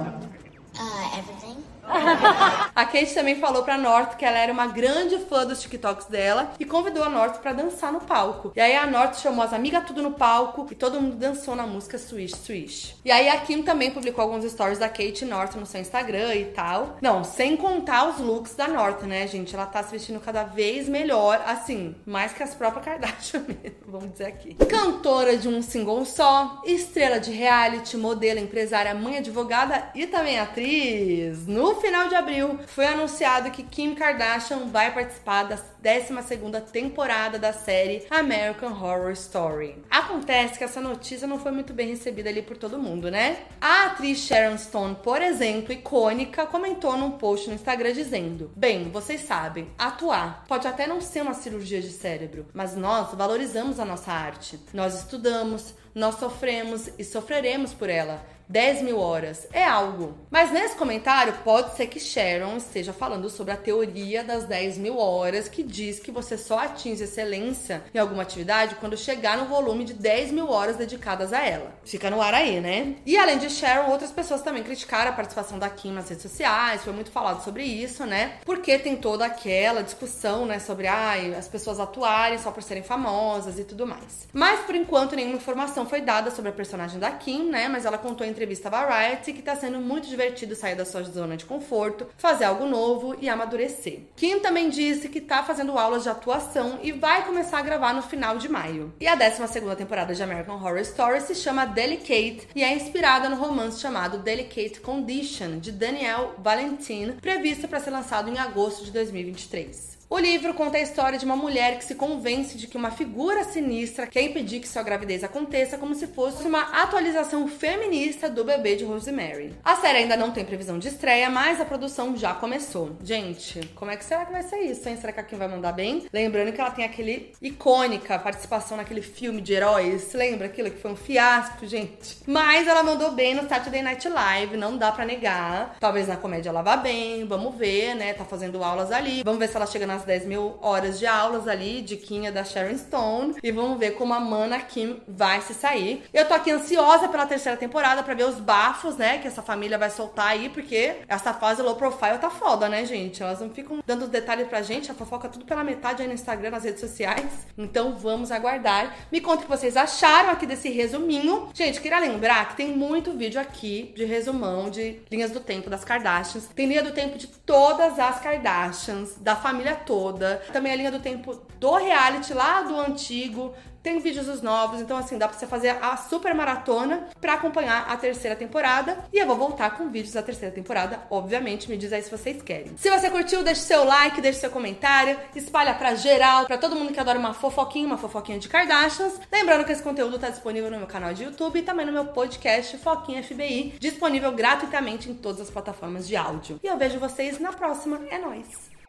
Uh, 0.80 1.12
everything. 1.16 1.63
A 2.76 2.86
Kate 2.86 3.14
também 3.14 3.36
falou 3.36 3.64
pra 3.64 3.78
North 3.78 4.16
que 4.16 4.26
ela 4.26 4.38
era 4.38 4.52
uma 4.52 4.68
grande 4.68 5.18
fã 5.20 5.46
dos 5.46 5.62
TikToks 5.62 6.08
dela 6.08 6.54
e 6.60 6.66
convidou 6.66 7.04
a 7.04 7.10
North 7.10 7.40
pra 7.40 7.54
dançar 7.54 7.92
no 7.92 8.02
palco. 8.02 8.52
E 8.56 8.60
aí 8.60 8.76
a 8.76 8.88
North 8.88 9.16
chamou 9.16 9.44
as 9.44 9.54
amigas 9.54 9.86
tudo 9.86 10.02
no 10.02 10.12
palco 10.12 10.68
e 10.72 10.76
todo 10.76 11.00
mundo 11.00 11.16
dançou 11.16 11.56
na 11.56 11.68
música 11.68 11.98
Swish 11.98 12.36
Swish. 12.36 12.96
E 13.04 13.12
aí 13.12 13.30
a 13.30 13.38
Kim 13.38 13.62
também 13.64 13.92
publicou 13.92 14.24
alguns 14.24 14.50
stories 14.50 14.80
da 14.80 14.90
Kate 14.90 15.26
North 15.26 15.56
no 15.56 15.66
seu 15.66 15.82
Instagram 15.82 16.34
e 16.36 16.46
tal. 16.46 16.98
Não, 17.02 17.24
sem 17.24 17.56
contar 17.56 18.10
os 18.10 18.20
looks 18.20 18.56
da 18.56 18.68
North, 18.68 19.04
né, 19.04 19.28
gente? 19.28 19.54
Ela 19.54 19.66
tá 19.66 19.84
se 19.84 19.92
vestindo 19.92 20.20
cada 20.20 20.44
vez 20.44 20.88
melhor, 20.90 21.42
assim, 21.46 21.96
mais 22.06 22.34
que 22.34 22.44
as 22.44 22.56
próprias 22.56 22.84
Kardashian 22.84 23.46
mesmo, 23.48 23.78
vamos 23.88 24.12
dizer 24.12 24.26
aqui. 24.26 24.56
Cantora 24.56 25.38
de 25.38 25.48
um 25.48 25.62
single 25.62 26.06
só, 26.06 26.62
estrela 26.66 27.20
de 27.20 27.32
reality, 27.32 27.98
modelo, 27.98 28.40
empresária, 28.40 28.94
mãe 28.94 29.18
advogada 29.18 29.90
e 29.96 30.08
também 30.08 30.40
atriz. 30.40 31.48
No 31.48 31.73
final 31.76 32.08
de 32.08 32.16
abril, 32.16 32.60
foi 32.68 32.86
anunciado 32.86 33.52
que 33.52 33.64
Kim 33.64 33.96
Kardashian 33.96 34.68
vai 34.68 34.94
participar 34.94 35.44
da 35.44 35.58
12ª 35.58 36.62
temporada 36.62 37.38
da 37.38 37.52
série 37.52 38.06
American 38.10 38.72
Horror 38.72 39.12
Story. 39.12 39.84
Acontece 39.90 40.58
que 40.58 40.64
essa 40.64 40.80
notícia 40.80 41.28
não 41.28 41.40
foi 41.40 41.52
muito 41.52 41.74
bem 41.74 41.90
recebida 41.90 42.30
ali 42.30 42.42
por 42.42 42.58
todo 42.58 42.80
mundo, 42.80 43.12
né? 43.12 43.40
A 43.60 43.86
atriz 43.86 44.20
Sharon 44.20 44.58
Stone, 44.58 44.96
por 45.04 45.22
exemplo, 45.22 45.74
icônica, 45.74 46.46
comentou 46.46 46.98
num 46.98 47.12
post 47.12 47.50
no 47.50 47.56
Instagram 47.56 47.94
dizendo: 47.94 48.52
"Bem, 48.56 48.90
vocês 48.90 49.22
sabem, 49.22 49.70
atuar 49.78 50.46
pode 50.48 50.68
até 50.68 50.88
não 50.88 51.02
ser 51.02 51.22
uma 51.22 51.34
cirurgia 51.34 51.82
de 51.82 51.92
cérebro, 51.92 52.48
mas 52.54 52.76
nós 52.76 53.14
valorizamos 53.14 53.80
a 53.80 53.86
nossa 53.86 54.12
arte. 54.12 54.60
Nós 54.74 55.00
estudamos, 55.00 55.74
nós 55.94 56.16
sofremos 56.16 56.90
e 56.98 57.04
sofreremos 57.04 57.74
por 57.74 57.90
ela. 57.90 58.26
10 58.54 58.84
mil 58.84 59.00
horas 59.00 59.48
é 59.52 59.66
algo. 59.66 60.16
Mas 60.30 60.52
nesse 60.52 60.76
comentário 60.76 61.34
pode 61.44 61.76
ser 61.76 61.88
que 61.88 62.00
Sharon 62.00 62.58
esteja 62.58 62.94
falando 62.94 63.28
sobre 63.28 63.52
a 63.52 63.58
teoria 63.58 64.24
das 64.24 64.46
10 64.46 64.78
mil 64.78 65.00
horas, 65.00 65.48
que 65.48 65.64
diz 65.64 66.00
que 66.00 66.12
você 66.12 66.38
só 66.38 66.60
atinge 66.60 67.04
excelência 67.04 67.84
em 67.92 67.98
alguma 67.98 68.22
atividade 68.22 68.76
quando 68.76 68.96
chegar 68.96 69.40
no 69.40 69.46
volume 69.46 69.84
de 69.84 69.96
10 69.96 70.32
mil 70.32 70.52
horas 70.52 70.78
dedicadas 70.78 71.34
a 71.34 71.44
ela. 71.44 71.74
Fica 71.84 72.12
no 72.12 72.22
ar 72.22 72.36
aí, 72.36 72.62
né? 72.62 72.94
E 73.08 73.18
além 73.18 73.40
de 73.40 73.50
Sharon, 73.50 73.90
outras 73.90 74.12
pessoas 74.12 74.44
também 74.44 74.62
criticaram 74.62 75.10
a 75.10 75.16
participação 75.16 75.58
da 75.58 75.68
Kim 75.68 75.92
nas 75.92 76.08
redes 76.08 76.22
sociais, 76.22 76.84
foi 76.84 76.94
muito 76.94 77.10
falado 77.10 77.44
sobre 77.44 77.64
isso, 77.64 78.06
né? 78.06 78.36
Porque 78.46 78.78
tem 78.78 78.96
toda 78.96 79.26
aquela 79.26 79.82
discussão, 79.82 80.46
né, 80.46 80.60
sobre 80.60 80.86
ai, 80.86 81.34
as 81.34 81.48
pessoas 81.48 81.80
atuarem 81.80 82.38
só 82.38 82.52
por 82.52 82.62
serem 82.62 82.84
famosas 82.84 83.58
e 83.58 83.64
tudo 83.64 83.88
mais. 83.88 84.28
Mas 84.32 84.60
por 84.60 84.76
enquanto 84.76 85.16
nenhuma 85.16 85.38
informação 85.38 85.88
foi 85.88 86.02
dada 86.02 86.30
sobre 86.30 86.52
a 86.52 86.54
personagem 86.54 87.00
da 87.00 87.10
Kim, 87.10 87.50
né? 87.50 87.68
Mas 87.68 87.84
ela 87.84 87.98
contou 87.98 88.28
em 88.28 88.43
entrevista 88.44 88.68
à 88.68 88.72
Variety 88.72 89.32
que 89.32 89.42
tá 89.42 89.56
sendo 89.56 89.80
muito 89.80 90.10
divertido 90.10 90.54
sair 90.54 90.76
da 90.76 90.86
sua 90.86 91.02
zona 91.04 91.38
de 91.38 91.46
conforto, 91.46 92.08
fazer 92.18 92.44
algo 92.44 92.66
novo 92.66 93.16
e 93.22 93.30
amadurecer. 93.30 94.02
Kim 94.18 94.40
também 94.40 94.70
disse 94.70 95.08
que 95.08 95.22
tá 95.22 95.42
fazendo 95.44 95.78
aulas 95.78 96.04
de 96.04 96.10
atuação 96.10 96.80
e 96.84 96.92
vai 96.92 97.26
começar 97.26 97.60
a 97.60 97.62
gravar 97.62 97.94
no 97.94 98.02
final 98.02 98.38
de 98.38 98.50
maio. 98.50 98.94
E 99.00 99.08
a 99.08 99.16
12 99.16 99.48
segunda 99.48 99.76
temporada 99.76 100.14
de 100.14 100.22
American 100.22 100.56
Horror 100.56 100.80
Story 100.80 101.22
se 101.22 101.36
chama 101.36 101.66
Delicate 101.66 102.50
e 102.54 102.64
é 102.64 102.76
inspirada 102.76 103.30
no 103.30 103.38
romance 103.38 103.80
chamado 103.80 104.18
Delicate 104.18 104.82
Condition 104.82 105.60
de 105.60 105.72
Danielle 105.72 106.32
Valentin, 106.38 107.14
previsto 107.22 107.68
para 107.68 107.80
ser 107.80 107.92
lançado 107.92 108.30
em 108.30 108.38
agosto 108.38 108.84
de 108.84 108.92
2023. 108.92 109.94
O 110.14 110.20
livro 110.20 110.54
conta 110.54 110.78
a 110.78 110.80
história 110.80 111.18
de 111.18 111.26
uma 111.26 111.36
mulher 111.36 111.76
que 111.80 111.84
se 111.84 111.96
convence 111.96 112.56
de 112.56 112.68
que 112.68 112.78
uma 112.78 112.92
figura 112.92 113.44
sinistra 113.46 114.06
quer 114.06 114.22
impedir 114.22 114.60
que 114.60 114.68
sua 114.68 114.84
gravidez 114.84 115.24
aconteça, 115.24 115.76
como 115.76 115.96
se 115.96 116.06
fosse 116.06 116.48
uma 116.48 116.62
atualização 116.84 117.48
feminista 117.48 118.30
do 118.30 118.44
bebê 118.44 118.76
de 118.76 118.84
Rosemary. 118.84 119.56
A 119.64 119.76
série 119.78 119.98
ainda 119.98 120.16
não 120.16 120.30
tem 120.30 120.46
previsão 120.46 120.78
de 120.78 120.88
estreia, 120.88 121.32
mas 121.32 121.60
a 121.60 121.66
produção 121.66 122.16
já 122.16 122.32
começou. 122.32 122.96
Gente, 123.04 123.68
como 123.74 123.90
é 123.90 123.98
que 123.98 124.06
será 124.06 124.24
que 124.24 124.32
vai 124.32 124.44
ser 124.44 124.60
isso, 124.60 124.88
hein? 124.88 124.98
Será 124.98 125.12
que 125.12 125.20
a 125.20 125.24
Kim 125.24 125.36
vai 125.36 125.48
mandar 125.48 125.72
bem? 125.72 126.06
Lembrando 126.14 126.54
que 126.54 126.62
ela 126.62 126.70
tem 126.70 126.86
aquele 126.86 127.34
icônica 127.42 128.20
participação 128.20 128.78
naquele 128.78 129.02
filme 129.02 129.42
de 129.42 129.54
heróis. 129.54 130.14
Lembra 130.14 130.46
aquilo 130.46 130.70
que 130.70 130.80
foi 130.80 130.92
um 130.92 130.96
fiasco, 130.96 131.66
gente? 131.66 132.20
Mas 132.28 132.68
ela 132.68 132.84
mandou 132.84 133.14
bem 133.14 133.34
no 133.34 133.50
Saturday 133.50 133.82
Night 133.82 134.08
Live, 134.08 134.58
não 134.58 134.78
dá 134.78 134.92
para 134.92 135.06
negar. 135.06 135.76
Talvez 135.80 136.08
na 136.08 136.18
comédia 136.18 136.50
ela 136.50 136.62
vá 136.62 136.78
bem, 136.78 137.26
vamos 137.26 137.56
ver, 137.56 137.96
né? 137.96 138.14
Tá 138.14 138.24
fazendo 138.24 138.64
aulas 138.64 138.92
ali. 138.92 139.24
Vamos 139.24 139.40
ver 139.40 139.48
se 139.48 139.56
ela 139.56 139.66
chega 139.66 139.88
nas 139.88 140.03
10 140.04 140.26
mil 140.26 140.58
horas 140.62 141.00
de 141.00 141.06
aulas 141.06 141.48
ali, 141.48 141.82
de 141.82 141.98
Kinha 141.98 142.32
da 142.32 142.44
Sharon 142.44 142.78
Stone. 142.78 143.36
E 143.42 143.52
vamos 143.52 143.78
ver 143.78 143.92
como 143.92 144.14
a 144.14 144.20
Mana 144.20 144.60
Kim 144.60 145.02
vai 145.08 145.42
se 145.42 145.54
sair. 145.54 146.04
Eu 146.14 146.28
tô 146.28 146.34
aqui 146.34 146.52
ansiosa 146.52 147.08
pela 147.08 147.26
terceira 147.26 147.58
temporada 147.58 148.04
para 148.04 148.14
ver 148.14 148.26
os 148.26 148.40
bafos, 148.40 148.98
né? 148.98 149.20
Que 149.20 149.28
essa 149.28 149.42
família 149.42 149.78
vai 149.78 149.90
soltar 149.90 150.28
aí, 150.28 150.50
porque 150.50 150.98
essa 151.08 151.34
fase 151.34 151.62
low 151.62 151.76
profile 151.76 152.18
tá 152.18 152.30
foda, 152.30 152.70
né, 152.70 152.86
gente? 152.86 153.22
Elas 153.22 153.40
não 153.40 153.50
ficam 153.50 153.80
dando 153.86 154.04
os 154.04 154.10
detalhes 154.10 154.48
pra 154.48 154.62
gente, 154.62 154.92
a 154.92 154.94
fofoca 154.94 155.30
tudo 155.30 155.46
pela 155.46 155.64
metade 155.64 156.02
aí 156.02 156.08
no 156.08 156.14
Instagram, 156.14 156.52
nas 156.52 156.64
redes 156.64 156.82
sociais. 156.82 157.48
Então 157.58 157.96
vamos 157.96 158.32
aguardar. 158.32 158.96
Me 159.12 159.22
conta 159.22 159.40
o 159.40 159.44
que 159.44 159.50
vocês 159.50 159.78
acharam 159.78 160.30
aqui 160.30 160.46
desse 160.46 160.70
resuminho. 160.70 161.50
Gente, 161.54 161.82
queria 161.82 162.00
lembrar 162.00 162.50
que 162.50 162.56
tem 162.56 162.70
muito 162.70 163.12
vídeo 163.12 163.40
aqui 163.40 163.94
de 163.96 164.06
resumão 164.06 164.70
de 164.70 165.02
linhas 165.10 165.32
do 165.32 165.40
tempo 165.40 165.70
das 165.70 165.84
Kardashians. 165.84 166.48
Tem 166.56 166.68
linha 166.68 166.84
do 166.84 166.92
tempo 166.92 167.18
de 167.18 167.28
todas 167.28 168.00
as 168.00 168.20
Kardashians, 168.20 169.16
da 169.18 169.36
família 169.36 169.76
toda. 169.94 170.42
Também 170.52 170.74
a 170.74 170.76
linha 170.76 170.92
do 170.92 171.00
tempo 171.00 171.40
do 171.60 171.76
reality 171.76 172.34
lá 172.34 172.64
do 172.64 172.80
antigo, 172.80 173.54
tem 173.84 174.00
vídeos 174.00 174.26
dos 174.26 174.42
novos, 174.42 174.80
então 174.80 174.98
assim, 174.98 175.18
dá 175.18 175.28
pra 175.28 175.38
você 175.38 175.46
fazer 175.46 175.78
a 175.82 175.98
super 175.98 176.34
maratona 176.34 177.10
pra 177.20 177.34
acompanhar 177.34 177.86
a 177.90 177.98
terceira 177.98 178.34
temporada. 178.34 178.98
E 179.12 179.20
eu 179.20 179.28
vou 179.28 179.36
voltar 179.36 179.78
com 179.78 179.90
vídeos 179.90 180.14
da 180.14 180.24
terceira 180.24 180.56
temporada, 180.56 181.02
obviamente, 181.10 181.70
me 181.70 181.78
diz 181.78 181.92
aí 181.92 182.02
se 182.02 182.10
vocês 182.10 182.42
querem. 182.42 182.78
Se 182.78 182.90
você 182.90 183.10
curtiu, 183.10 183.44
deixe 183.44 183.62
seu 183.62 183.84
like, 183.84 184.22
deixe 184.22 184.40
seu 184.40 184.50
comentário, 184.50 185.20
espalha 185.36 185.74
pra 185.74 185.96
geral, 185.96 186.46
pra 186.46 186.58
todo 186.58 186.78
mundo 186.78 186.94
que 186.94 187.00
adora 187.00 187.20
uma 187.20 187.34
fofoquinha, 187.34 187.86
uma 187.86 187.98
fofoquinha 187.98 188.40
de 188.40 188.48
Kardashians. 188.48 189.20
Lembrando 189.30 189.66
que 189.66 189.74
esse 189.74 189.84
conteúdo 189.84 190.18
tá 190.18 190.30
disponível 190.30 190.72
no 190.72 190.78
meu 190.78 190.88
canal 190.88 191.14
de 191.14 191.24
YouTube 191.24 191.60
e 191.60 191.62
também 191.62 191.86
no 191.86 191.92
meu 191.92 192.06
podcast 192.06 192.78
Foquinha 192.78 193.22
FBI, 193.22 193.76
disponível 193.80 194.32
gratuitamente 194.32 195.10
em 195.10 195.14
todas 195.14 195.42
as 195.42 195.50
plataformas 195.50 196.08
de 196.08 196.16
áudio. 196.16 196.58
E 196.64 196.68
eu 196.68 196.78
vejo 196.78 197.00
vocês 197.00 197.38
na 197.38 197.52
próxima. 197.52 198.00
É 198.10 198.18
nóis! 198.18 198.73